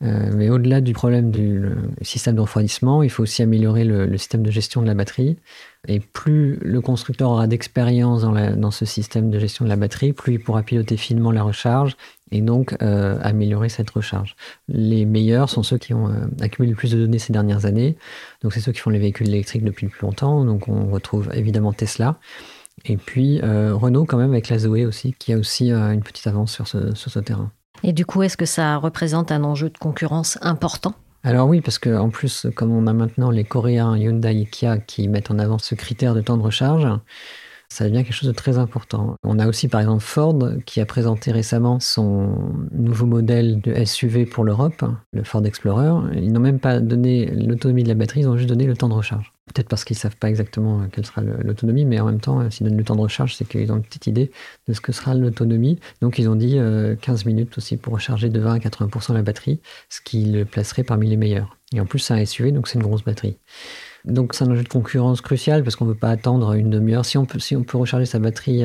mais 0.00 0.48
au-delà 0.48 0.80
du 0.80 0.92
problème 0.92 1.32
du 1.32 1.64
système 2.02 2.36
de 2.36 2.40
refroidissement, 2.40 3.02
il 3.02 3.10
faut 3.10 3.24
aussi 3.24 3.42
améliorer 3.42 3.82
le, 3.82 4.16
système 4.16 4.44
de 4.44 4.50
gestion 4.50 4.80
de 4.80 4.86
la 4.86 4.94
batterie. 4.94 5.36
Et 5.88 5.98
plus 5.98 6.56
le 6.62 6.80
constructeur 6.80 7.30
aura 7.30 7.48
d'expérience 7.48 8.22
dans, 8.22 8.70
ce 8.70 8.84
système 8.84 9.28
de 9.28 9.40
gestion 9.40 9.64
de 9.64 9.70
la 9.70 9.74
batterie, 9.74 10.12
plus 10.12 10.34
il 10.34 10.40
pourra 10.40 10.62
piloter 10.62 10.96
finement 10.96 11.32
la 11.32 11.42
recharge 11.42 11.96
et 12.30 12.40
donc 12.40 12.76
euh, 12.82 13.18
améliorer 13.22 13.68
cette 13.68 13.90
recharge. 13.90 14.36
Les 14.68 15.04
meilleurs 15.04 15.50
sont 15.50 15.62
ceux 15.62 15.78
qui 15.78 15.94
ont 15.94 16.08
euh, 16.08 16.26
accumulé 16.40 16.72
le 16.72 16.76
plus 16.76 16.92
de 16.92 16.98
données 16.98 17.18
ces 17.18 17.32
dernières 17.32 17.66
années. 17.66 17.96
Donc 18.42 18.52
c'est 18.52 18.60
ceux 18.60 18.72
qui 18.72 18.80
font 18.80 18.90
les 18.90 18.98
véhicules 18.98 19.28
électriques 19.28 19.64
depuis 19.64 19.86
le 19.86 19.90
plus 19.90 20.02
longtemps. 20.02 20.44
Donc 20.44 20.68
on 20.68 20.90
retrouve 20.90 21.30
évidemment 21.32 21.72
Tesla. 21.72 22.16
Et 22.84 22.96
puis 22.96 23.40
euh, 23.42 23.74
Renault 23.74 24.04
quand 24.04 24.18
même 24.18 24.32
avec 24.32 24.48
la 24.48 24.58
Zoé 24.58 24.86
aussi, 24.86 25.14
qui 25.18 25.32
a 25.32 25.38
aussi 25.38 25.72
une 25.72 26.02
petite 26.02 26.26
avance 26.26 26.52
sur 26.52 26.68
ce, 26.68 26.94
sur 26.94 27.10
ce 27.10 27.18
terrain. 27.18 27.50
Et 27.82 27.92
du 27.92 28.04
coup, 28.04 28.22
est-ce 28.22 28.36
que 28.36 28.46
ça 28.46 28.76
représente 28.76 29.30
un 29.30 29.44
enjeu 29.44 29.70
de 29.70 29.78
concurrence 29.78 30.38
important? 30.42 30.94
Alors 31.24 31.48
oui, 31.48 31.60
parce 31.60 31.78
qu'en 31.78 32.10
plus, 32.10 32.46
comme 32.54 32.70
on 32.70 32.86
a 32.86 32.92
maintenant 32.92 33.30
les 33.30 33.44
Coréens 33.44 33.96
Hyundai 33.96 34.42
et 34.42 34.46
Kia 34.46 34.78
qui 34.78 35.08
mettent 35.08 35.30
en 35.30 35.38
avant 35.38 35.58
ce 35.58 35.74
critère 35.74 36.14
de 36.14 36.20
temps 36.20 36.36
de 36.36 36.42
recharge, 36.42 36.86
ça 37.70 37.84
devient 37.84 38.02
quelque 38.02 38.14
chose 38.14 38.28
de 38.28 38.34
très 38.34 38.58
important. 38.58 39.16
On 39.24 39.38
a 39.38 39.46
aussi 39.46 39.68
par 39.68 39.80
exemple 39.80 40.02
Ford 40.02 40.38
qui 40.64 40.80
a 40.80 40.86
présenté 40.86 41.32
récemment 41.32 41.80
son 41.80 42.34
nouveau 42.72 43.06
modèle 43.06 43.60
de 43.60 43.84
SUV 43.84 44.26
pour 44.26 44.44
l'Europe, 44.44 44.84
le 45.12 45.22
Ford 45.22 45.44
Explorer. 45.44 46.16
Ils 46.16 46.32
n'ont 46.32 46.40
même 46.40 46.60
pas 46.60 46.80
donné 46.80 47.26
l'autonomie 47.26 47.82
de 47.82 47.88
la 47.88 47.94
batterie, 47.94 48.20
ils 48.20 48.28
ont 48.28 48.36
juste 48.36 48.48
donné 48.48 48.66
le 48.66 48.76
temps 48.76 48.88
de 48.88 48.94
recharge. 48.94 49.32
Peut-être 49.54 49.68
parce 49.68 49.84
qu'ils 49.84 49.96
ne 49.96 50.00
savent 50.00 50.16
pas 50.16 50.28
exactement 50.28 50.86
quelle 50.92 51.06
sera 51.06 51.22
l'autonomie, 51.22 51.86
mais 51.86 52.00
en 52.00 52.06
même 52.06 52.20
temps, 52.20 52.50
s'ils 52.50 52.66
donnent 52.66 52.76
le 52.76 52.84
temps 52.84 52.96
de 52.96 53.00
recharge, 53.00 53.34
c'est 53.34 53.48
qu'ils 53.48 53.72
ont 53.72 53.76
une 53.76 53.82
petite 53.82 54.06
idée 54.06 54.30
de 54.66 54.72
ce 54.74 54.80
que 54.80 54.92
sera 54.92 55.14
l'autonomie. 55.14 55.78
Donc 56.02 56.18
ils 56.18 56.28
ont 56.28 56.36
dit 56.36 56.58
15 57.00 57.24
minutes 57.24 57.56
aussi 57.56 57.76
pour 57.76 57.94
recharger 57.94 58.28
de 58.28 58.40
20 58.40 58.54
à 58.54 58.58
80% 58.58 59.14
la 59.14 59.22
batterie, 59.22 59.60
ce 59.88 60.00
qui 60.02 60.24
le 60.24 60.44
placerait 60.44 60.84
parmi 60.84 61.08
les 61.08 61.16
meilleurs. 61.16 61.56
Et 61.72 61.80
en 61.80 61.86
plus, 61.86 61.98
c'est 61.98 62.14
un 62.14 62.24
SUV, 62.24 62.52
donc 62.52 62.68
c'est 62.68 62.78
une 62.78 62.84
grosse 62.84 63.04
batterie. 63.04 63.38
Donc 64.08 64.34
c'est 64.34 64.44
un 64.44 64.50
enjeu 64.50 64.62
de 64.62 64.68
concurrence 64.68 65.20
crucial 65.20 65.62
parce 65.62 65.76
qu'on 65.76 65.84
ne 65.84 65.90
veut 65.90 65.96
pas 65.96 66.10
attendre 66.10 66.54
une 66.54 66.70
demi-heure. 66.70 67.04
Si 67.04 67.18
on, 67.18 67.26
peut, 67.26 67.38
peut 67.66 67.78
recharger 67.78 68.06
sa 68.06 68.18
batterie 68.18 68.64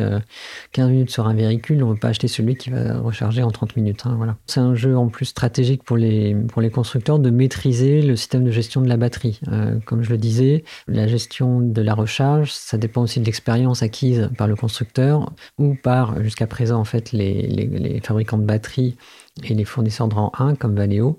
15 0.72 0.88
euh, 0.88 0.90
minutes 0.90 1.12
sur 1.12 1.28
un 1.28 1.34
véhicule, 1.34 1.84
on 1.84 1.90
ne 1.90 1.94
veut 1.94 2.00
pas 2.00 2.10
acheter 2.10 2.28
celui 2.28 2.56
qui 2.56 2.70
va 2.70 3.00
recharger 3.00 3.44
en 3.44 3.52
30 3.52 3.76
minutes. 3.76 4.04
Hein, 4.06 4.16
voilà. 4.18 4.38
C'est 4.48 4.62
un 4.62 4.74
jeu 4.74 4.98
en 4.98 5.10
plus 5.10 5.26
stratégique 5.26 5.84
pour 5.84 5.98
les, 5.98 6.36
constructeurs 6.74 7.20
de 7.20 7.30
maîtriser 7.30 8.02
le 8.02 8.16
système 8.16 8.46
de 8.46 8.52
gestion 8.52 8.82
de 8.82 8.88
la 8.88 8.98
batterie. 8.98 9.40
Euh, 9.50 9.80
comme 9.86 10.02
je 10.02 10.10
le 10.10 10.18
disais, 10.18 10.64
la 10.88 11.08
gestion 11.08 11.60
de 11.60 11.82
la 11.82 11.94
recharge, 11.94 12.52
ça 12.52 12.78
dépend 12.78 13.02
aussi 13.02 13.20
de 13.20 13.26
l'expérience 13.26 13.84
acquise 13.84 14.30
par 14.38 14.48
le 14.48 14.56
constructeur 14.56 15.34
ou 15.58 15.76
par, 15.76 16.22
jusqu'à 16.24 16.48
présent, 16.48 16.80
en 16.80 16.86
fait, 16.86 17.12
les, 17.12 17.48
les, 17.48 17.68
les 17.68 18.00
fabricants 18.00 18.38
de 18.38 18.46
batteries 18.46 18.96
et 19.44 19.54
les 19.54 19.66
fournisseurs 19.66 20.08
de 20.08 20.14
rang 20.14 20.32
1 20.38 20.56
comme 20.56 20.76
Valeo 20.76 21.18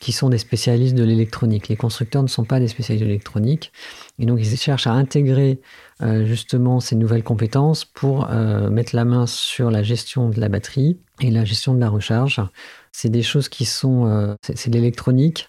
qui 0.00 0.12
sont 0.12 0.28
des 0.28 0.38
spécialistes 0.38 0.94
de 0.94 1.04
l'électronique. 1.04 1.68
Les 1.68 1.76
constructeurs 1.76 2.22
ne 2.22 2.28
sont 2.28 2.44
pas 2.44 2.60
des 2.60 2.68
spécialistes 2.68 3.02
de 3.02 3.08
l'électronique. 3.08 3.72
Et 4.18 4.26
donc, 4.26 4.38
ils 4.40 4.56
cherchent 4.56 4.86
à 4.86 4.92
intégrer 4.92 5.60
euh, 6.02 6.24
justement 6.24 6.80
ces 6.80 6.96
nouvelles 6.96 7.24
compétences 7.24 7.84
pour 7.84 8.28
euh, 8.30 8.70
mettre 8.70 8.94
la 8.94 9.04
main 9.04 9.26
sur 9.26 9.70
la 9.70 9.82
gestion 9.82 10.28
de 10.28 10.40
la 10.40 10.48
batterie 10.48 10.98
et 11.20 11.30
la 11.30 11.44
gestion 11.44 11.74
de 11.74 11.80
la 11.80 11.88
recharge. 11.88 12.40
C'est 12.92 13.08
des 13.08 13.22
choses 13.22 13.48
qui 13.48 13.64
sont... 13.64 14.06
Euh, 14.06 14.34
c'est 14.42 14.70
de 14.70 14.74
l'électronique. 14.74 15.48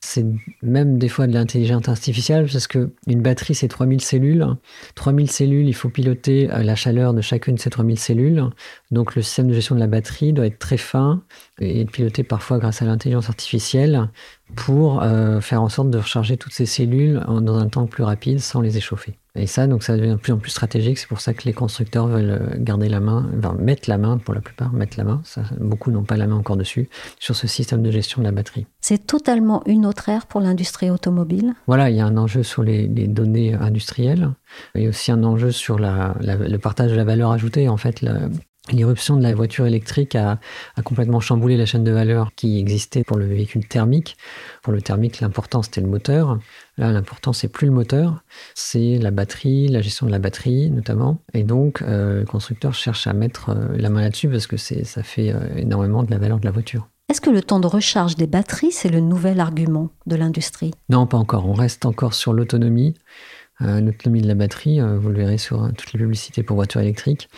C'est 0.00 0.24
même 0.62 0.98
des 0.98 1.08
fois 1.08 1.26
de 1.26 1.32
l'intelligence 1.32 1.88
artificielle 1.88 2.46
parce 2.50 2.66
que 2.66 2.90
une 3.06 3.22
batterie, 3.22 3.54
c'est 3.54 3.68
3000 3.68 4.00
cellules. 4.00 4.46
3000 4.94 5.30
cellules, 5.30 5.68
il 5.68 5.74
faut 5.74 5.88
piloter 5.88 6.46
la 6.46 6.74
chaleur 6.74 7.14
de 7.14 7.20
chacune 7.20 7.56
de 7.56 7.60
ces 7.60 7.70
3000 7.70 7.98
cellules. 7.98 8.44
Donc 8.90 9.14
le 9.16 9.22
système 9.22 9.48
de 9.48 9.54
gestion 9.54 9.74
de 9.74 9.80
la 9.80 9.86
batterie 9.86 10.32
doit 10.32 10.46
être 10.46 10.58
très 10.58 10.76
fin 10.76 11.22
et 11.60 11.84
piloté 11.86 12.22
parfois 12.22 12.58
grâce 12.58 12.82
à 12.82 12.84
l'intelligence 12.84 13.28
artificielle 13.28 14.10
pour 14.54 15.02
euh, 15.02 15.40
faire 15.40 15.62
en 15.62 15.68
sorte 15.68 15.90
de 15.90 15.98
recharger 15.98 16.36
toutes 16.36 16.52
ces 16.52 16.66
cellules 16.66 17.20
dans 17.26 17.56
un 17.56 17.68
temps 17.68 17.86
plus 17.86 18.04
rapide 18.04 18.40
sans 18.40 18.60
les 18.60 18.76
échauffer. 18.76 19.18
Et 19.36 19.46
ça, 19.46 19.66
donc, 19.66 19.82
ça 19.82 19.96
devient 19.96 20.12
de 20.12 20.16
plus 20.16 20.32
en 20.32 20.38
plus 20.38 20.50
stratégique. 20.50 20.98
C'est 20.98 21.08
pour 21.08 21.20
ça 21.20 21.34
que 21.34 21.44
les 21.44 21.52
constructeurs 21.52 22.06
veulent 22.06 22.38
euh, 22.40 22.56
garder 22.58 22.88
la 22.88 23.00
main, 23.00 23.30
enfin, 23.38 23.54
mettre 23.58 23.88
la 23.90 23.98
main 23.98 24.18
pour 24.18 24.32
la 24.34 24.40
plupart, 24.40 24.72
mettre 24.72 24.96
la 24.96 25.04
main. 25.04 25.22
Beaucoup 25.60 25.90
n'ont 25.90 26.04
pas 26.04 26.16
la 26.16 26.26
main 26.26 26.36
encore 26.36 26.56
dessus 26.56 26.88
sur 27.18 27.36
ce 27.36 27.46
système 27.46 27.82
de 27.82 27.90
gestion 27.90 28.22
de 28.22 28.26
la 28.26 28.32
batterie. 28.32 28.66
C'est 28.88 29.04
totalement 29.04 29.64
une 29.66 29.84
autre 29.84 30.10
ère 30.10 30.26
pour 30.26 30.40
l'industrie 30.40 30.90
automobile. 30.90 31.54
Voilà, 31.66 31.90
il 31.90 31.96
y 31.96 32.00
a 32.00 32.06
un 32.06 32.16
enjeu 32.16 32.44
sur 32.44 32.62
les, 32.62 32.86
données 32.86 33.52
industrielles. 33.52 34.30
A 34.76 34.80
aussi 34.82 35.10
un 35.10 35.24
enjeu 35.24 35.50
sur 35.50 35.76
le 35.76 36.56
partage 36.58 36.92
de 36.92 36.96
la 36.96 37.02
valeur 37.02 37.32
ajoutée. 37.32 37.68
En 37.68 37.76
fait, 37.76 38.04
L'irruption 38.72 39.16
de 39.16 39.22
la 39.24 39.34
voiture 39.34 39.66
électrique 39.66 40.14
a, 40.14 40.38
complètement 40.84 41.18
chamboulé 41.18 41.56
la 41.56 41.66
chaîne 41.66 41.82
de 41.82 41.90
valeur 41.90 42.32
qui 42.36 42.60
existait 42.60 43.02
pour 43.02 43.16
le 43.16 43.26
véhicule 43.26 43.66
thermique. 43.66 44.16
Pour 44.62 44.72
le 44.72 44.80
thermique, 44.80 45.20
l'important 45.20 45.62
c'était 45.62 45.80
le 45.80 45.88
moteur. 45.88 46.38
Là, 46.76 46.92
l'important 46.92 47.32
c'est 47.32 47.48
plus 47.48 47.66
le 47.66 47.72
moteur, 47.72 48.22
c'est 48.54 48.98
la 48.98 49.10
batterie, 49.10 49.66
la 49.66 49.82
gestion 49.82 50.06
de 50.06 50.12
la 50.12 50.20
batterie 50.20 50.70
notamment. 50.70 51.20
Et 51.32 51.42
donc, 51.42 51.82
euh, 51.82 52.20
le 52.20 52.26
constructeur 52.26 52.74
cherche 52.74 53.06
à 53.08 53.12
mettre 53.12 53.50
euh, 53.50 53.76
la 53.76 53.88
main 53.88 54.02
là-dessus 54.02 54.28
parce 54.28 54.46
que 54.46 54.56
ça 54.56 55.02
fait 55.02 55.32
euh, 55.32 55.56
énormément 55.56 56.02
de 56.04 56.10
la 56.10 56.18
valeur 56.18 56.38
de 56.38 56.44
la 56.44 56.52
voiture. 56.52 56.88
Est-ce 57.16 57.22
que 57.22 57.30
le 57.30 57.40
temps 57.40 57.60
de 57.60 57.66
recharge 57.66 58.16
des 58.16 58.26
batteries, 58.26 58.72
c'est 58.72 58.90
le 58.90 59.00
nouvel 59.00 59.40
argument 59.40 59.88
de 60.04 60.16
l'industrie? 60.16 60.72
Non, 60.90 61.06
pas 61.06 61.16
encore. 61.16 61.48
On 61.48 61.54
reste 61.54 61.86
encore 61.86 62.12
sur 62.12 62.34
l'autonomie. 62.34 62.92
l'autonomie 63.58 64.20
de 64.20 64.28
la 64.28 64.34
batterie, 64.34 64.80
vous 64.82 65.08
le 65.08 65.14
verrez 65.14 65.38
sur 65.38 65.72
toutes 65.78 65.94
les 65.94 65.98
publicités 65.98 66.42
pour 66.42 66.56
voitures 66.56 66.82
électriques. 66.82 67.30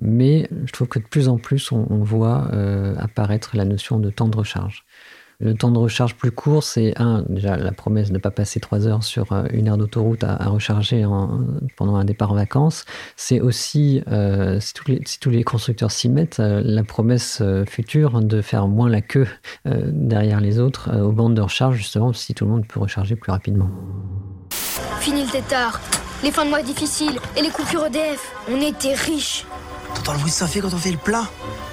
Mais 0.00 0.48
je 0.64 0.72
trouve 0.72 0.88
que 0.88 0.98
de 0.98 1.04
plus 1.04 1.28
en 1.28 1.36
plus, 1.36 1.72
on, 1.72 2.02
voit 2.02 2.48
euh, 2.54 2.94
apparaître 2.96 3.54
la 3.54 3.66
notion 3.66 3.98
de 3.98 4.08
temps 4.08 4.28
de 4.28 4.36
recharge. 4.38 4.86
Le 5.40 5.54
temps 5.54 5.70
de 5.70 5.78
recharge 5.78 6.16
plus 6.16 6.32
court, 6.32 6.64
c'est 6.64 7.00
un, 7.00 7.24
déjà 7.28 7.56
la 7.56 7.70
promesse 7.70 8.08
de 8.08 8.14
ne 8.14 8.18
pas 8.18 8.32
passer 8.32 8.58
trois 8.58 8.88
heures 8.88 9.04
sur 9.04 9.30
euh, 9.30 9.44
une 9.52 9.68
heure 9.68 9.76
d'autoroute 9.76 10.24
à, 10.24 10.34
recharger 10.48 11.06
pendant 11.76 11.94
un 11.94 12.04
départ 12.04 12.32
en 12.32 12.34
vacances. 12.34 12.84
C'est 13.14 13.40
aussi, 13.40 14.02
euh, 14.10 14.58
si, 14.58 14.74
tous 15.20 15.30
les, 15.30 15.44
constructeurs 15.44 15.92
s'y 15.92 16.08
mettent, 16.08 16.38
la 16.40 16.82
promesse 16.82 17.40
future 17.68 18.20
de 18.20 18.42
faire 18.42 18.66
moins 18.66 18.88
la 18.88 19.00
queue 19.00 19.28
derrière 19.64 20.40
les 20.40 20.58
autres 20.58 20.92
aux 21.00 21.12
bandes 21.12 21.34
de 21.34 21.42
recharge, 21.42 21.76
justement, 21.76 22.12
si 22.12 22.34
tout 22.34 22.44
le 22.44 22.50
monde 22.50 22.66
peut 22.66 22.80
recharger 22.80 23.14
plus 23.14 23.30
rapidement. 23.30 23.70
Fini 24.98 25.22
le 25.22 25.30
tétard, 25.30 25.80
les 26.24 26.32
fins 26.32 26.46
de 26.46 26.50
mois 26.50 26.62
difficiles 26.62 27.20
et 27.36 27.42
les 27.42 27.50
coupures 27.50 27.86
EDF. 27.86 28.34
On 28.50 28.60
était 28.60 28.94
riches. 28.94 29.46
T'entends 29.94 30.14
le 30.14 30.18
bruit 30.18 30.30
que 30.30 30.36
ça 30.36 30.48
fait 30.48 30.58
quand 30.58 30.74
on 30.74 30.78
fait 30.78 30.90
le 30.90 30.98
plat? 30.98 31.26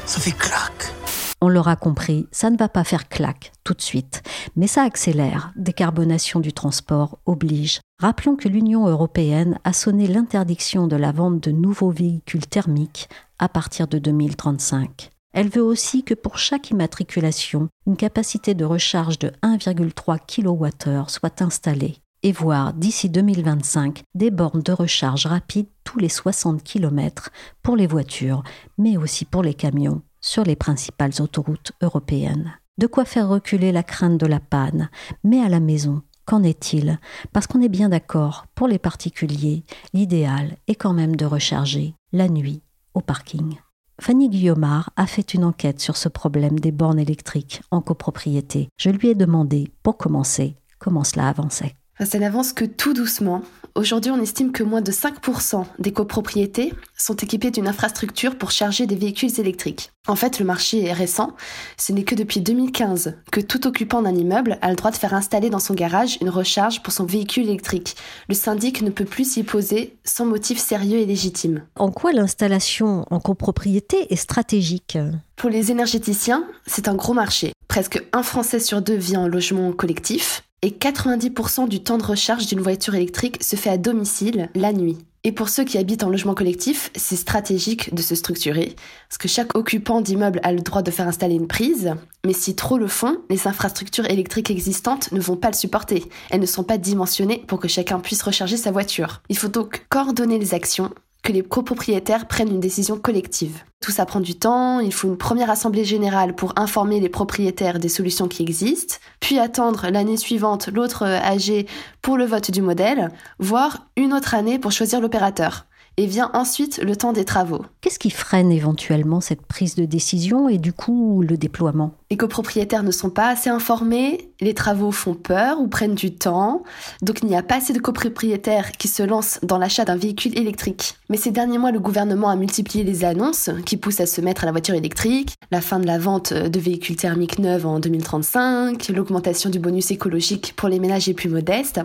Ça 0.06 0.22
fait 0.22 0.32
clac 0.32 0.94
on 1.42 1.50
l'aura 1.50 1.76
compris, 1.76 2.28
ça 2.32 2.50
ne 2.50 2.58
va 2.58 2.70
pas 2.70 2.84
faire 2.84 3.08
clac 3.10 3.52
tout 3.64 3.74
de 3.74 3.82
suite, 3.82 4.24
mais 4.56 4.68
ça 4.68 4.84
accélère. 4.84 5.52
Décarbonation 5.56 6.40
du 6.40 6.54
transport 6.54 7.20
oblige. 7.26 7.82
Rappelons 8.00 8.36
que 8.36 8.48
l'Union 8.48 8.88
européenne 8.88 9.60
a 9.64 9.74
sonné 9.74 10.08
l'interdiction 10.08 10.88
de 10.88 10.96
la 10.96 11.12
vente 11.12 11.42
de 11.42 11.52
nouveaux 11.52 11.92
véhicules 11.92 12.48
thermiques 12.48 13.10
à 13.40 13.50
partir 13.50 13.88
de 13.88 14.00
2035. 14.00 15.10
Elle 15.34 15.50
veut 15.50 15.64
aussi 15.64 16.04
que 16.04 16.14
pour 16.14 16.38
chaque 16.38 16.72
immatriculation, 16.72 17.68
une 17.86 17.98
capacité 17.98 18.54
de 18.54 18.64
recharge 18.64 19.20
de 19.20 19.34
1,3 19.44 20.20
kWh 20.26 21.10
soit 21.10 21.42
installée 21.42 21.98
et 22.24 22.32
voir 22.32 22.74
d'ici 22.74 23.10
2025 23.10 24.02
des 24.16 24.32
bornes 24.32 24.64
de 24.64 24.72
recharge 24.72 25.26
rapide 25.26 25.68
tous 25.84 26.00
les 26.00 26.10
60 26.10 26.64
km 26.64 27.30
pour 27.62 27.76
les 27.76 27.86
voitures, 27.86 28.44
mais 28.78 28.98
aussi 28.98 29.26
pour 29.26 29.44
les 29.44 29.54
camions 29.54 30.02
sur 30.26 30.44
les 30.44 30.56
principales 30.56 31.22
autoroutes 31.22 31.72
européennes. 31.82 32.54
De 32.78 32.88
quoi 32.88 33.06
faire 33.06 33.30
reculer 33.30 33.72
la 33.72 33.84
crainte 33.84 34.20
de 34.20 34.26
la 34.26 34.40
panne, 34.40 34.90
mais 35.24 35.40
à 35.40 35.50
la 35.50 35.60
maison, 35.60 36.02
qu'en 36.26 36.44
est-il? 36.44 37.00
Parce 37.32 37.48
qu'on 37.48 37.62
est 37.62 37.70
bien 37.70 37.90
d'accord, 37.90 38.48
pour 38.56 38.68
les 38.68 38.80
particuliers, 38.80 39.64
l'idéal 39.94 40.58
est 40.68 40.76
quand 40.76 40.94
même 40.94 41.16
de 41.16 41.26
recharger 41.26 41.94
la 42.12 42.28
nuit 42.28 42.62
au 42.96 43.02
parking. 43.02 43.58
Fanny 44.02 44.28
Guillaumard 44.28 44.90
a 44.98 45.06
fait 45.06 45.34
une 45.36 45.46
enquête 45.46 45.80
sur 45.80 45.96
ce 45.96 46.10
problème 46.10 46.60
des 46.60 46.72
bornes 46.72 47.00
électriques 47.00 47.62
en 47.72 47.82
copropriété. 47.82 48.68
Je 48.78 48.90
lui 48.90 49.10
ai 49.10 49.16
demandé, 49.16 49.72
pour 49.84 49.96
commencer, 49.96 50.58
comment 50.80 51.06
cela 51.06 51.30
avançait. 51.30 51.76
Ça 52.04 52.20
n'avance 52.20 52.52
que 52.52 52.66
tout 52.66 52.94
doucement. 52.94 53.42
Aujourd'hui, 53.74 54.12
on 54.12 54.22
estime 54.22 54.52
que 54.52 54.64
moins 54.64 54.82
de 54.82 54.92
5% 54.92 55.66
des 55.80 55.94
copropriétés 55.94 56.74
sont 56.98 57.16
équipées 57.16 57.52
d'une 57.52 57.70
infrastructure 57.70 58.38
pour 58.38 58.52
charger 58.52 58.86
des 58.86 58.96
véhicules 58.96 59.40
électriques. 59.40 59.92
En 60.08 60.18
fait, 60.18 60.40
le 60.40 60.46
marché 60.46 60.84
est 60.84 60.94
récent. 60.94 61.32
Ce 61.78 61.94
n'est 61.94 62.04
que 62.04 62.16
depuis 62.16 62.42
2015 62.42 63.16
que 63.32 63.40
tout 63.40 63.66
occupant 63.66 64.02
d'un 64.02 64.14
immeuble 64.14 64.58
a 64.62 64.70
le 64.70 64.76
droit 64.76 64.92
de 64.92 64.98
faire 64.98 65.14
installer 65.14 65.50
dans 65.50 65.60
son 65.60 65.74
garage 65.74 66.18
une 66.20 66.30
recharge 66.30 66.84
pour 66.84 66.92
son 66.92 67.06
véhicule 67.06 67.44
électrique. 67.44 67.96
Le 68.28 68.36
syndic 68.36 68.82
ne 68.82 68.90
peut 68.90 69.06
plus 69.06 69.32
s'y 69.32 69.44
poser 69.44 69.98
sans 70.04 70.26
motif 70.26 70.58
sérieux 70.58 71.00
et 71.00 71.06
légitime. 71.06 71.64
En 71.78 71.92
quoi 71.92 72.12
l'installation 72.12 73.06
en 73.10 73.20
copropriété 73.22 74.14
est 74.14 74.18
stratégique? 74.18 74.98
Pour 75.38 75.50
les 75.50 75.72
énergéticiens, 75.72 76.46
c'est 76.66 76.90
un 76.90 76.96
gros 76.96 77.14
marché. 77.14 77.54
Presque 77.68 78.02
un 78.14 78.24
Français 78.24 78.60
sur 78.60 78.82
deux 78.82 78.96
vit 78.96 79.18
en 79.18 79.28
logement 79.28 79.72
collectif 79.74 80.45
et 80.66 80.72
90% 80.72 81.68
du 81.68 81.84
temps 81.84 82.00
de 82.00 82.04
recharge 82.04 82.48
d'une 82.48 82.60
voiture 82.60 82.96
électrique 82.96 83.44
se 83.44 83.56
fait 83.56 83.70
à 83.70 83.78
domicile 83.78 84.50
la 84.56 84.74
nuit. 84.74 84.98
Et 85.24 85.32
pour 85.32 85.48
ceux 85.48 85.64
qui 85.64 85.78
habitent 85.78 86.04
en 86.04 86.10
logement 86.10 86.34
collectif, 86.34 86.90
c'est 86.96 87.16
stratégique 87.16 87.94
de 87.94 88.02
se 88.02 88.16
structurer, 88.16 88.76
parce 89.08 89.20
que 89.20 89.28
chaque 89.28 89.56
occupant 89.56 90.02
d'immeuble 90.02 90.40
a 90.42 90.52
le 90.52 90.62
droit 90.62 90.82
de 90.82 90.90
faire 90.90 91.08
installer 91.08 91.36
une 91.36 91.48
prise, 91.48 91.94
mais 92.26 92.34
si 92.34 92.56
trop 92.56 92.80
le 92.80 92.88
font, 92.88 93.18
les 93.30 93.48
infrastructures 93.48 94.10
électriques 94.10 94.50
existantes 94.50 95.12
ne 95.12 95.20
vont 95.20 95.36
pas 95.36 95.50
le 95.50 95.56
supporter. 95.56 96.04
Elles 96.32 96.42
ne 96.42 96.48
sont 96.48 96.64
pas 96.64 96.80
dimensionnées 96.80 97.44
pour 97.46 97.60
que 97.60 97.68
chacun 97.68 98.00
puisse 98.00 98.24
recharger 98.24 98.58
sa 98.58 98.72
voiture. 98.72 99.22
Il 99.30 99.38
faut 99.38 99.48
donc 99.48 99.86
coordonner 99.90 100.40
les 100.40 100.56
actions 100.56 100.90
que 101.26 101.34
les 101.34 101.42
copropriétaires 101.42 102.28
prennent 102.28 102.52
une 102.52 102.60
décision 102.60 102.98
collective. 102.98 103.64
Tout 103.82 103.92
ça 103.92 104.06
prend 104.06 104.20
du 104.20 104.36
temps, 104.36 104.80
il 104.80 104.94
faut 104.94 105.08
une 105.08 105.18
première 105.18 105.50
assemblée 105.50 105.84
générale 105.84 106.36
pour 106.36 106.54
informer 106.56 107.00
les 107.00 107.10
propriétaires 107.10 107.80
des 107.80 107.90
solutions 107.90 108.28
qui 108.28 108.44
existent, 108.44 108.98
puis 109.20 109.40
attendre 109.40 109.88
l'année 109.90 110.18
suivante 110.18 110.70
l'autre 110.72 111.04
AG 111.04 111.66
pour 112.04 112.18
le 112.18 112.26
vote 112.26 112.52
du 112.52 112.62
modèle, 112.62 113.10
voire 113.40 113.88
une 113.98 114.14
autre 114.14 114.36
année 114.36 114.60
pour 114.60 114.72
choisir 114.72 115.02
l'opérateur 115.02 115.66
et 115.98 116.06
vient 116.06 116.30
ensuite 116.34 116.80
le 116.84 116.96
temps 116.96 117.14
des 117.14 117.26
travaux. 117.26 117.66
Qu'est-ce 117.82 118.00
qui 118.00 118.10
freine 118.10 118.52
éventuellement 118.52 119.22
cette 119.22 119.46
prise 119.46 119.76
de 119.76 119.86
décision 119.86 120.50
et 120.50 120.58
du 120.58 120.74
coup 120.74 121.22
le 121.22 121.38
déploiement? 121.38 121.94
Les 122.12 122.18
copropriétaires 122.18 122.84
ne 122.84 122.92
sont 122.92 123.10
pas 123.10 123.30
assez 123.30 123.50
informés, 123.50 124.30
les 124.42 124.54
travaux 124.54 124.92
font 124.92 125.14
peur 125.14 125.60
ou 125.60 125.68
prennent 125.68 125.96
du 125.96 126.14
temps, 126.14 126.64
donc 127.02 127.20
il 127.22 127.28
n'y 127.28 127.36
a 127.36 127.44
pas 127.44 127.58
assez 127.58 127.74
de 127.74 127.80
copropriétaires 127.80 128.74
qui 128.74 128.88
se 128.88 129.04
lancent 129.04 129.40
dans 129.44 129.58
l'achat 129.58 129.86
d'un 129.86 129.96
véhicule 129.96 130.38
électrique. 130.38 130.96
Mais 131.10 131.18
ces 131.18 131.32
derniers 131.32 131.58
mois, 131.58 131.72
le 131.72 131.80
gouvernement 131.80 132.30
a 132.30 132.36
multiplié 132.36 132.84
les 132.84 133.06
annonces 133.06 133.50
qui 133.66 133.78
poussent 133.78 134.02
à 134.02 134.06
se 134.06 134.22
mettre 134.22 134.44
à 134.44 134.46
la 134.46 134.52
voiture 134.52 134.76
électrique, 134.76 135.36
la 135.52 135.62
fin 135.62 135.80
de 135.80 135.88
la 135.88 135.98
vente 135.98 136.34
de 136.34 136.60
véhicules 136.60 136.96
thermiques 136.96 137.40
neufs 137.40 137.66
en 137.66 137.80
2035, 137.80 138.90
l'augmentation 138.90 139.50
du 139.50 139.60
bonus 139.60 139.92
écologique 139.92 140.54
pour 140.56 140.70
les 140.70 140.80
ménages 140.80 141.08
les 141.08 141.14
plus 141.14 141.30
modestes. 141.30 141.82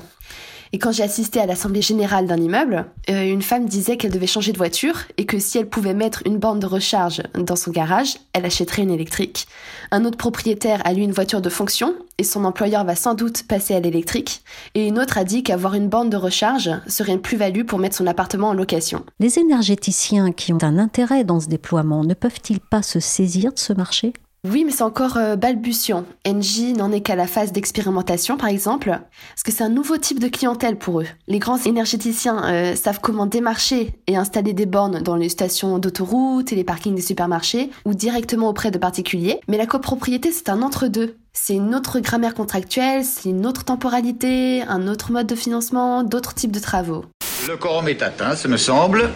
Et 0.73 0.79
quand 0.79 0.93
j'ai 0.93 1.03
assisté 1.03 1.41
à 1.41 1.47
l'assemblée 1.47 1.83
générale 1.83 2.27
d'un 2.27 2.37
immeuble, 2.37 2.87
euh, 3.09 3.25
une 3.25 3.43
femme 3.43 3.67
disait 3.67 3.97
qu'elle 3.97 4.13
devait 4.13 4.29
changer 4.29 4.53
de 4.53 4.59
voiture 4.59 5.01
et 5.17 5.27
que 5.27 5.41
si 5.41 5.59
elle 5.59 5.69
pouvait 5.69 5.95
mettre 5.95 6.23
une 6.27 6.39
borne 6.39 6.61
de 6.61 6.67
recharge 6.67 7.23
dans 7.35 7.57
son 7.57 7.73
garage, 7.73 8.19
elle 8.33 8.45
achèterait 8.45 8.83
une 8.83 8.93
électrique. 8.93 9.49
Un 9.91 10.05
autre 10.05 10.17
propriétaire 10.17 10.81
a 10.85 10.93
lui 10.93 11.03
une 11.03 11.11
voiture 11.11 11.41
de 11.41 11.49
fonction 11.49 11.97
et 12.19 12.23
son 12.23 12.45
employeur 12.45 12.85
va 12.85 12.95
sans 12.95 13.15
doute 13.15 13.43
passer 13.49 13.75
à 13.75 13.81
l'électrique. 13.81 14.43
Et 14.75 14.87
une 14.87 15.01
autre 15.01 15.19
a 15.19 15.25
dit 15.25 15.43
qu'avoir 15.43 15.75
une 15.75 15.89
borne 15.89 16.09
de 16.09 16.17
recharge 16.17 16.71
serait 16.87 17.13
une 17.13 17.21
plus-value 17.21 17.65
pour 17.65 17.81
mettre 17.81 17.97
son 17.97 18.07
appartement 18.07 18.51
en 18.51 18.55
location. 18.55 19.05
Les 19.19 19.41
énergéticiens 19.41 20.31
qui 20.31 20.53
ont 20.53 20.63
un 20.63 20.79
intérêt 20.79 21.25
dans 21.25 21.41
ce 21.41 21.49
déploiement 21.49 22.05
ne 22.05 22.15
peuvent-ils 22.15 22.61
pas 22.61 22.83
se 22.83 23.01
saisir 23.01 23.53
de 23.53 23.59
ce 23.59 23.73
marché? 23.73 24.13
Oui, 24.49 24.65
mais 24.65 24.73
c'est 24.73 24.83
encore 24.83 25.19
euh, 25.19 25.37
balbutiant. 25.37 26.07
Engie 26.27 26.73
n'en 26.73 26.93
est 26.93 27.03
qu'à 27.03 27.15
la 27.15 27.27
phase 27.27 27.53
d'expérimentation, 27.53 28.39
par 28.39 28.49
exemple, 28.49 28.89
parce 28.89 29.43
que 29.45 29.53
c'est 29.53 29.65
un 29.65 29.69
nouveau 29.69 29.99
type 29.99 30.19
de 30.19 30.29
clientèle 30.29 30.77
pour 30.77 31.03
eux. 31.03 31.07
Les 31.29 31.39
grands 31.39 31.59
énergéticiens 31.59 32.43
euh, 32.45 32.75
savent 32.75 33.01
comment 33.03 33.27
démarcher 33.27 33.93
et 34.07 34.17
installer 34.17 34.55
des 34.55 34.65
bornes 34.65 35.03
dans 35.03 35.17
les 35.17 35.29
stations 35.29 35.79
d'autoroute 35.79 36.53
et 36.53 36.57
les 36.57 36.65
parkings 36.65 36.95
des 36.95 37.03
supermarchés, 37.03 37.71
ou 37.85 37.93
directement 37.93 38.49
auprès 38.49 38.71
de 38.71 38.79
particuliers, 38.79 39.41
mais 39.47 39.59
la 39.59 39.67
copropriété, 39.67 40.33
c'est 40.33 40.49
un 40.49 40.63
entre-deux. 40.63 41.17
C'est 41.35 41.55
une 41.55 41.75
autre 41.75 42.01
grammaire 42.01 42.35
contractuelle, 42.35 43.05
c'est 43.05 43.29
une 43.29 43.47
autre 43.47 43.65
temporalité, 43.65 44.63
un 44.63 44.89
autre 44.89 45.13
mode 45.13 45.27
de 45.27 45.35
financement, 45.35 46.03
d'autres 46.03 46.35
types 46.35 46.51
de 46.51 46.61
travaux. 46.61 47.05
Le 47.47 47.57
quorum 47.57 47.89
est 47.89 48.03
atteint, 48.03 48.35
ce 48.35 48.49
me 48.49 48.57
semble. 48.57 49.11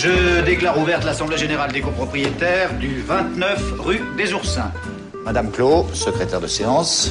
Je 0.00 0.44
déclare 0.44 0.78
ouverte 0.78 1.04
l'Assemblée 1.04 1.36
générale 1.36 1.72
des 1.72 1.80
copropriétaires 1.80 2.72
du 2.78 3.00
29 3.00 3.80
rue 3.80 4.00
des 4.16 4.32
Oursins. 4.32 4.70
Madame 5.24 5.50
Clos, 5.50 5.88
secrétaire 5.92 6.40
de 6.40 6.46
séance. 6.46 7.10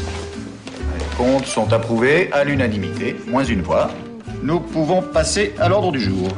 Les 0.98 1.18
comptes 1.18 1.48
sont 1.48 1.74
approuvés 1.74 2.32
à 2.32 2.46
l'unanimité, 2.46 3.18
moins 3.28 3.44
une 3.44 3.62
voix. 3.62 3.90
Nous 4.42 4.62
pouvons 4.62 5.02
passer 5.02 5.54
à 5.60 5.68
l'ordre 5.68 5.92
du 5.92 6.00
jour. 6.00 6.30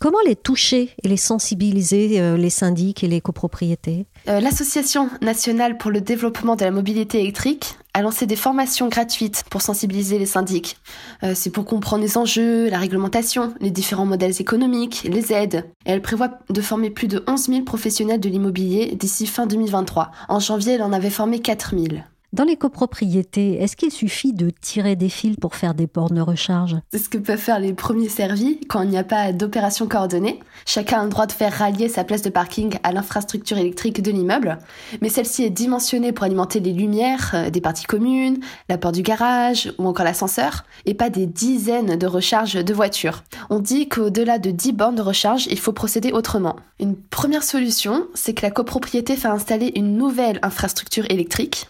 Comment 0.00 0.18
les 0.26 0.34
toucher 0.34 0.90
et 1.04 1.08
les 1.08 1.16
sensibiliser, 1.16 2.20
euh, 2.20 2.36
les 2.36 2.50
syndics 2.50 3.04
et 3.04 3.06
les 3.06 3.20
copropriétés? 3.20 4.06
Euh, 4.28 4.40
L'Association 4.40 5.08
nationale 5.22 5.78
pour 5.78 5.92
le 5.92 6.00
développement 6.00 6.56
de 6.56 6.64
la 6.64 6.72
mobilité 6.72 7.20
électrique 7.20 7.76
a 7.94 8.02
lancé 8.02 8.26
des 8.26 8.36
formations 8.36 8.88
gratuites 8.88 9.44
pour 9.50 9.62
sensibiliser 9.62 10.18
les 10.18 10.26
syndics. 10.26 10.76
Euh, 11.22 11.32
c'est 11.34 11.50
pour 11.50 11.64
comprendre 11.64 12.02
les 12.02 12.16
enjeux, 12.16 12.68
la 12.68 12.78
réglementation, 12.78 13.54
les 13.60 13.70
différents 13.70 14.06
modèles 14.06 14.40
économiques, 14.40 15.02
les 15.04 15.32
aides. 15.32 15.70
elle 15.84 16.02
prévoit 16.02 16.38
de 16.48 16.60
former 16.60 16.90
plus 16.90 17.08
de 17.08 17.24
11 17.26 17.46
000 17.46 17.62
professionnels 17.62 18.20
de 18.20 18.28
l'immobilier 18.28 18.94
d'ici 18.94 19.26
fin 19.26 19.46
2023. 19.46 20.10
En 20.28 20.40
janvier, 20.40 20.74
elle 20.74 20.82
en 20.82 20.92
avait 20.92 21.10
formé 21.10 21.40
4 21.40 21.74
000. 21.76 22.02
Dans 22.32 22.44
les 22.44 22.54
copropriétés, 22.54 23.60
est-ce 23.60 23.74
qu'il 23.74 23.90
suffit 23.90 24.32
de 24.32 24.50
tirer 24.50 24.94
des 24.94 25.08
fils 25.08 25.34
pour 25.34 25.56
faire 25.56 25.74
des 25.74 25.88
bornes 25.88 26.14
de 26.14 26.20
recharge? 26.20 26.76
C'est 26.92 26.98
ce 26.98 27.08
que 27.08 27.18
peuvent 27.18 27.36
faire 27.36 27.58
les 27.58 27.74
premiers 27.74 28.08
servis 28.08 28.60
quand 28.68 28.82
il 28.82 28.88
n'y 28.88 28.98
a 28.98 29.02
pas 29.02 29.32
d'opération 29.32 29.88
coordonnée. 29.88 30.38
Chacun 30.64 31.00
a 31.00 31.02
le 31.02 31.10
droit 31.10 31.26
de 31.26 31.32
faire 31.32 31.52
rallier 31.52 31.88
sa 31.88 32.04
place 32.04 32.22
de 32.22 32.30
parking 32.30 32.78
à 32.84 32.92
l'infrastructure 32.92 33.58
électrique 33.58 34.00
de 34.00 34.12
l'immeuble, 34.12 34.58
mais 35.00 35.08
celle-ci 35.08 35.42
est 35.42 35.50
dimensionnée 35.50 36.12
pour 36.12 36.24
alimenter 36.24 36.60
les 36.60 36.72
lumières 36.72 37.32
euh, 37.34 37.50
des 37.50 37.60
parties 37.60 37.86
communes, 37.86 38.38
la 38.68 38.78
porte 38.78 38.94
du 38.94 39.02
garage 39.02 39.72
ou 39.78 39.88
encore 39.88 40.04
l'ascenseur, 40.04 40.64
et 40.86 40.94
pas 40.94 41.10
des 41.10 41.26
dizaines 41.26 41.96
de 41.96 42.06
recharges 42.06 42.64
de 42.64 42.74
voitures. 42.74 43.24
On 43.50 43.58
dit 43.58 43.88
qu'au-delà 43.88 44.38
de 44.38 44.52
10 44.52 44.72
bornes 44.74 44.94
de 44.94 45.02
recharge, 45.02 45.48
il 45.50 45.58
faut 45.58 45.72
procéder 45.72 46.12
autrement. 46.12 46.54
Une 46.78 46.94
première 46.94 47.42
solution, 47.42 48.06
c'est 48.14 48.34
que 48.34 48.42
la 48.42 48.52
copropriété 48.52 49.16
fait 49.16 49.26
installer 49.26 49.72
une 49.74 49.96
nouvelle 49.96 50.38
infrastructure 50.42 51.10
électrique 51.10 51.66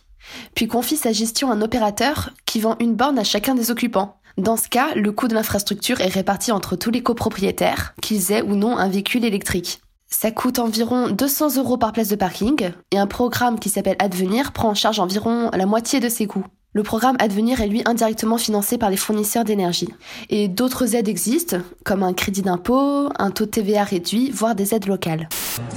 puis 0.54 0.68
confie 0.68 0.96
sa 0.96 1.12
gestion 1.12 1.50
à 1.50 1.54
un 1.54 1.62
opérateur 1.62 2.30
qui 2.46 2.60
vend 2.60 2.76
une 2.80 2.94
borne 2.94 3.18
à 3.18 3.24
chacun 3.24 3.54
des 3.54 3.70
occupants. 3.70 4.16
Dans 4.38 4.56
ce 4.56 4.68
cas, 4.68 4.94
le 4.94 5.12
coût 5.12 5.28
de 5.28 5.34
l'infrastructure 5.34 6.00
est 6.00 6.08
réparti 6.08 6.52
entre 6.52 6.76
tous 6.76 6.90
les 6.90 7.02
copropriétaires, 7.02 7.94
qu'ils 8.00 8.32
aient 8.32 8.42
ou 8.42 8.54
non 8.54 8.76
un 8.76 8.88
véhicule 8.88 9.24
électrique. 9.24 9.80
Ça 10.08 10.30
coûte 10.30 10.58
environ 10.58 11.08
200 11.08 11.56
euros 11.56 11.76
par 11.76 11.92
place 11.92 12.08
de 12.08 12.16
parking, 12.16 12.70
et 12.90 12.98
un 12.98 13.06
programme 13.06 13.58
qui 13.58 13.68
s'appelle 13.68 13.96
Advenir 13.98 14.52
prend 14.52 14.70
en 14.70 14.74
charge 14.74 14.98
environ 14.98 15.50
la 15.52 15.66
moitié 15.66 16.00
de 16.00 16.08
ces 16.08 16.26
coûts. 16.26 16.44
Le 16.72 16.82
programme 16.84 17.16
Advenir 17.18 17.60
est 17.60 17.66
lui 17.66 17.82
indirectement 17.84 18.38
financé 18.38 18.78
par 18.78 18.90
les 18.90 18.96
fournisseurs 18.96 19.44
d'énergie. 19.44 19.88
Et 20.28 20.46
d'autres 20.46 20.94
aides 20.94 21.08
existent, 21.08 21.58
comme 21.84 22.04
un 22.04 22.12
crédit 22.12 22.42
d'impôt, 22.42 23.08
un 23.18 23.30
taux 23.32 23.44
de 23.44 23.50
TVA 23.50 23.82
réduit, 23.82 24.30
voire 24.30 24.54
des 24.54 24.72
aides 24.72 24.86
locales. 24.86 25.28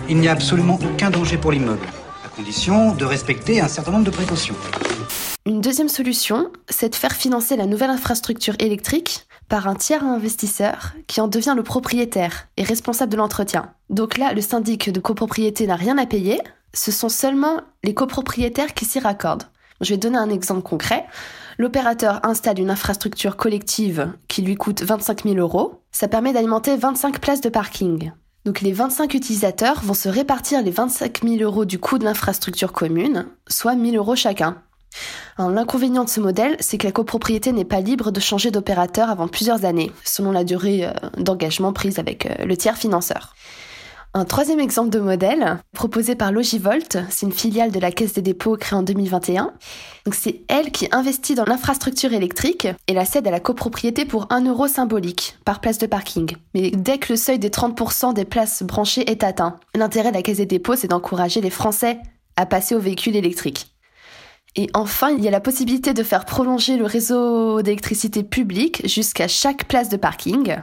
Il 0.08 0.18
n'y 0.18 0.28
a 0.28 0.34
absolument 0.34 0.78
aucun 0.84 1.10
danger 1.10 1.38
pour 1.38 1.52
l'immeuble 1.52 1.88
condition 2.36 2.96
de 2.96 3.06
respecter 3.06 3.62
un 3.62 3.68
certain 3.68 3.92
nombre 3.92 4.06
de 4.06 4.12
précautions. 4.12 4.56
Une 5.46 5.62
deuxième 5.62 5.90
solution, 5.90 6.52
c'est 6.70 6.90
de 6.90 6.96
faire 6.96 7.14
financer 7.14 7.56
la 7.56 7.66
nouvelle 7.66 7.90
infrastructure 7.90 8.56
électrique 8.60 9.28
par 9.50 9.68
un 9.68 9.76
tiers 9.76 10.04
investisseur 10.04 10.94
qui 11.08 11.22
en 11.22 11.28
devient 11.28 11.54
le 11.56 11.64
propriétaire 11.64 12.48
et 12.58 12.64
responsable 12.64 13.12
de 13.12 13.18
l'entretien. 13.18 13.74
Donc 13.90 14.18
là, 14.18 14.34
le 14.34 14.42
syndic 14.42 14.90
de 14.90 15.00
copropriété 15.00 15.68
n'a 15.68 15.76
rien 15.76 15.98
à 15.98 16.06
payer, 16.06 16.40
ce 16.74 16.92
sont 16.92 17.10
seulement 17.10 17.62
les 17.84 17.94
copropriétaires 17.94 18.74
qui 18.74 18.86
s'y 18.86 19.00
raccordent. 19.00 19.44
Je 19.82 19.90
vais 19.90 19.98
donner 19.98 20.18
un 20.18 20.30
exemple 20.30 20.62
concret. 20.62 21.06
L'opérateur 21.58 22.20
installe 22.26 22.60
une 22.60 22.72
infrastructure 22.72 23.36
collective 23.36 24.12
qui 24.28 24.42
lui 24.42 24.56
coûte 24.56 24.82
25 24.82 25.24
000 25.24 25.36
euros. 25.36 25.82
Ça 25.92 26.08
permet 26.08 26.34
d'alimenter 26.34 26.76
25 26.78 27.20
places 27.20 27.42
de 27.42 27.50
parking. 27.50 28.12
Donc 28.46 28.60
les 28.60 28.74
25 28.74 29.14
utilisateurs 29.14 29.82
vont 29.82 29.94
se 29.94 30.10
répartir 30.10 30.62
les 30.62 30.72
25 30.72 31.24
000 31.24 31.42
euros 31.42 31.64
du 31.64 31.80
coût 31.80 31.98
de 31.98 32.04
l'infrastructure 32.04 32.74
commune, 32.74 33.28
soit 33.48 33.72
1 33.72 33.92
000 33.92 33.96
euros 33.96 34.16
chacun. 34.16 34.62
L'inconvénient 35.38 36.04
de 36.04 36.10
ce 36.10 36.20
modèle, 36.20 36.56
c'est 36.60 36.78
que 36.78 36.86
la 36.86 36.92
copropriété 36.92 37.52
n'est 37.52 37.66
pas 37.66 37.80
libre 37.80 38.12
de 38.12 38.20
changer 38.20 38.52
d'opérateur 38.52 39.10
avant 39.10 39.28
plusieurs 39.28 39.66
années, 39.66 39.92
selon 40.04 40.32
la 40.32 40.44
durée 40.44 40.86
euh, 40.86 40.92
d'engagement 41.18 41.74
prise 41.74 41.98
avec 41.98 42.28
euh, 42.28 42.46
le 42.46 42.56
tiers 42.56 42.78
financeur. 42.78 43.34
Un 44.16 44.26
troisième 44.26 44.60
exemple 44.60 44.92
de 44.92 45.00
modèle, 45.00 45.58
proposé 45.74 46.16
par 46.16 46.32
Logivolt, 46.32 47.00
c'est 47.10 47.26
une 47.26 47.32
filiale 47.32 47.72
de 47.72 47.80
la 47.80 47.92
Caisse 47.92 48.14
des 48.14 48.22
dépôts 48.22 48.56
créée 48.58 48.78
en 48.78 48.84
2021. 48.84 49.52
Donc 50.06 50.14
c'est 50.14 50.42
elle 50.50 50.72
qui 50.72 50.88
investit 50.92 51.34
dans 51.34 51.46
l'infrastructure 51.46 52.14
électrique 52.14 52.68
et 52.88 52.94
la 52.94 53.06
cède 53.06 53.28
à 53.28 53.32
la 53.32 53.40
copropriété 53.40 54.06
pour 54.06 54.28
1 54.30 54.46
euro 54.46 54.68
symbolique 54.68 55.36
par 55.46 55.62
place 55.62 55.80
de 55.80 55.88
parking. 55.88 56.36
Mais 56.54 56.70
dès 56.70 57.00
que 57.00 57.14
le 57.14 57.18
seuil 57.18 57.40
des 57.40 57.50
30% 57.50 58.14
des 58.14 58.24
places 58.24 58.62
branchées 58.62 59.10
est 59.10 59.24
atteint, 59.24 59.60
l'intérêt 59.74 60.12
de 60.12 60.16
la 60.18 60.22
Caisse 60.22 60.38
des 60.38 60.46
dépôts, 60.46 60.76
c'est 60.76 60.90
d'encourager 60.90 61.42
les 61.42 61.50
Français 61.50 61.98
à 62.36 62.46
passer 62.46 62.76
aux 62.76 62.80
véhicules 62.80 63.16
électriques. 63.16 63.74
Et 64.56 64.70
enfin, 64.76 65.10
il 65.10 65.24
y 65.24 65.28
a 65.28 65.32
la 65.32 65.40
possibilité 65.40 65.96
de 65.96 66.04
faire 66.04 66.26
prolonger 66.26 66.78
le 66.78 66.86
réseau 66.86 67.64
d'électricité 67.64 68.22
public 68.22 68.88
jusqu'à 68.88 69.28
chaque 69.28 69.66
place 69.66 69.90
de 69.90 69.98
parking. 69.98 70.58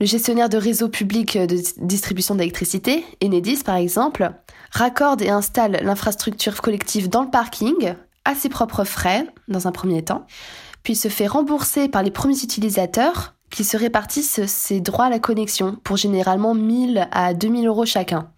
Le 0.00 0.06
gestionnaire 0.06 0.48
de 0.48 0.56
réseau 0.56 0.88
public 0.88 1.36
de 1.36 1.60
distribution 1.84 2.34
d'électricité, 2.34 3.04
Enedis 3.22 3.62
par 3.62 3.76
exemple, 3.76 4.32
raccorde 4.70 5.20
et 5.20 5.28
installe 5.28 5.78
l'infrastructure 5.82 6.62
collective 6.62 7.10
dans 7.10 7.22
le 7.22 7.28
parking 7.30 7.92
à 8.24 8.34
ses 8.34 8.48
propres 8.48 8.84
frais, 8.84 9.26
dans 9.48 9.68
un 9.68 9.72
premier 9.72 10.02
temps, 10.02 10.26
puis 10.82 10.96
se 10.96 11.08
fait 11.08 11.26
rembourser 11.26 11.88
par 11.88 12.02
les 12.02 12.10
premiers 12.10 12.42
utilisateurs 12.42 13.34
qui 13.50 13.62
se 13.62 13.76
répartissent 13.76 14.46
ces 14.46 14.80
droits 14.80 15.04
à 15.04 15.10
la 15.10 15.18
connexion 15.18 15.76
pour 15.84 15.98
généralement 15.98 16.54
1000 16.54 17.06
à 17.12 17.34
2000 17.34 17.66
euros 17.66 17.84
chacun. 17.84 18.30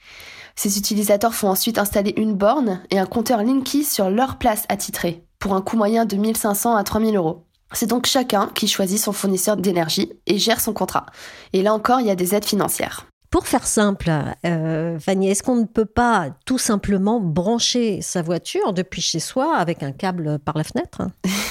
Ces 0.57 0.79
utilisateurs 0.79 1.35
font 1.35 1.49
ensuite 1.49 1.79
installer 1.79 2.13
une 2.17 2.35
borne 2.35 2.83
et 2.91 2.99
un 2.99 3.07
compteur 3.07 3.41
Linky 3.45 3.85
sur 3.85 4.11
leur 4.11 4.37
place 4.37 4.65
attitrée, 4.69 5.23
pour 5.39 5.55
un 5.55 5.63
coût 5.63 5.77
moyen 5.77 6.07
de 6.07 6.17
1500 6.17 6.75
à 6.75 6.83
3000 6.83 7.15
euros. 7.15 7.45
C'est 7.73 7.87
donc 7.87 8.07
chacun 8.07 8.51
qui 8.55 8.69
choisit 8.69 8.99
son 8.99 9.13
fournisseur 9.13 9.57
d'énergie 9.57 10.13
et 10.27 10.39
gère 10.39 10.61
son 10.61 10.73
contrat. 10.73 11.07
Et 11.53 11.63
là 11.63 11.75
encore, 11.75 12.01
il 12.01 12.07
y 12.07 12.11
a 12.11 12.15
des 12.15 12.35
aides 12.35 12.45
financières. 12.45 13.07
Pour 13.33 13.47
faire 13.47 13.67
simple, 13.67 14.13
euh, 14.45 14.99
Fanny, 14.99 15.31
est-ce 15.31 15.43
qu'on 15.43 15.57
ne 15.57 15.65
peut 15.65 15.87
pas 15.87 16.29
tout 16.45 16.59
simplement 16.59 17.19
brancher 17.19 18.03
sa 18.03 18.21
voiture 18.21 18.75
depuis 18.75 19.01
chez 19.01 19.21
soi 19.21 19.57
avec 19.57 19.83
un 19.83 19.91
câble 19.91 20.39
par 20.39 20.59
la 20.59 20.65
fenêtre? 20.65 21.01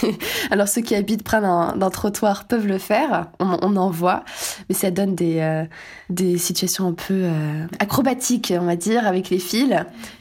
Alors 0.52 0.68
ceux 0.68 0.82
qui 0.82 0.94
habitent 0.94 1.24
près 1.24 1.42
d'un 1.42 1.90
trottoir 1.90 2.46
peuvent 2.46 2.68
le 2.68 2.78
faire, 2.78 3.32
on, 3.40 3.76
en 3.76 3.90
voit, 3.90 4.24
mais 4.70 4.76
ça 4.76 4.92
donne 4.92 5.16
des, 5.16 5.40
euh, 5.40 5.66
des 6.12 6.38
situations 6.38 6.88
un 6.88 6.94
peu 6.94 7.24
euh, 7.24 7.66
acrobatiques, 7.80 8.54
on 8.56 8.66
va 8.66 8.76
dire, 8.76 9.08
avec 9.08 9.32
les 9.32 9.40
fils. 9.40 9.74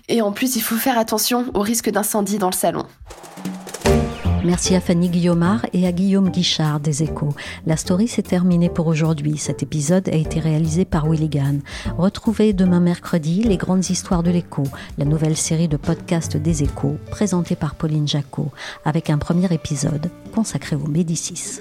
Et 0.09 0.23
en 0.23 0.33
plus, 0.33 0.57
il 0.57 0.63
faut 0.63 0.77
faire 0.77 0.97
attention 0.97 1.45
au 1.53 1.61
risque 1.61 1.91
d'incendie 1.91 2.39
dans 2.39 2.49
le 2.49 2.55
salon. 2.55 2.87
Merci 4.45 4.75
à 4.75 4.81
Fanny 4.81 5.11
Guillaumard 5.11 5.67
et 5.75 5.87
à 5.87 5.93
Guillaume 5.93 6.31
Guichard 6.31 6.81
des 6.81 7.03
Échos. 7.03 7.35
La 7.67 7.77
story 7.77 8.09
s'est 8.09 8.23
terminée 8.23 8.71
pour 8.71 8.87
aujourd'hui. 8.87 9.37
Cet 9.37 9.63
épisode 9.63 10.09
a 10.09 10.17
été 10.17 10.41
réalisé 10.41 10.87
par 10.87 11.07
Willigan. 11.09 11.59
Retrouvez 11.99 12.55
demain 12.55 12.81
mercredi 12.81 13.43
les 13.43 13.59
grandes 13.59 13.91
histoires 13.91 14.23
de 14.23 14.31
l'écho, 14.31 14.63
la 14.97 15.05
nouvelle 15.05 15.37
série 15.37 15.69
de 15.69 15.77
podcasts 15.77 16.39
des 16.39 16.63
Échos 16.63 16.97
présentée 17.11 17.57
par 17.57 17.75
Pauline 17.75 18.09
Jacot, 18.09 18.51
avec 18.85 19.11
un 19.11 19.19
premier 19.19 19.53
épisode 19.53 20.11
consacré 20.35 20.75
aux 20.75 20.89
Médicis. 20.89 21.61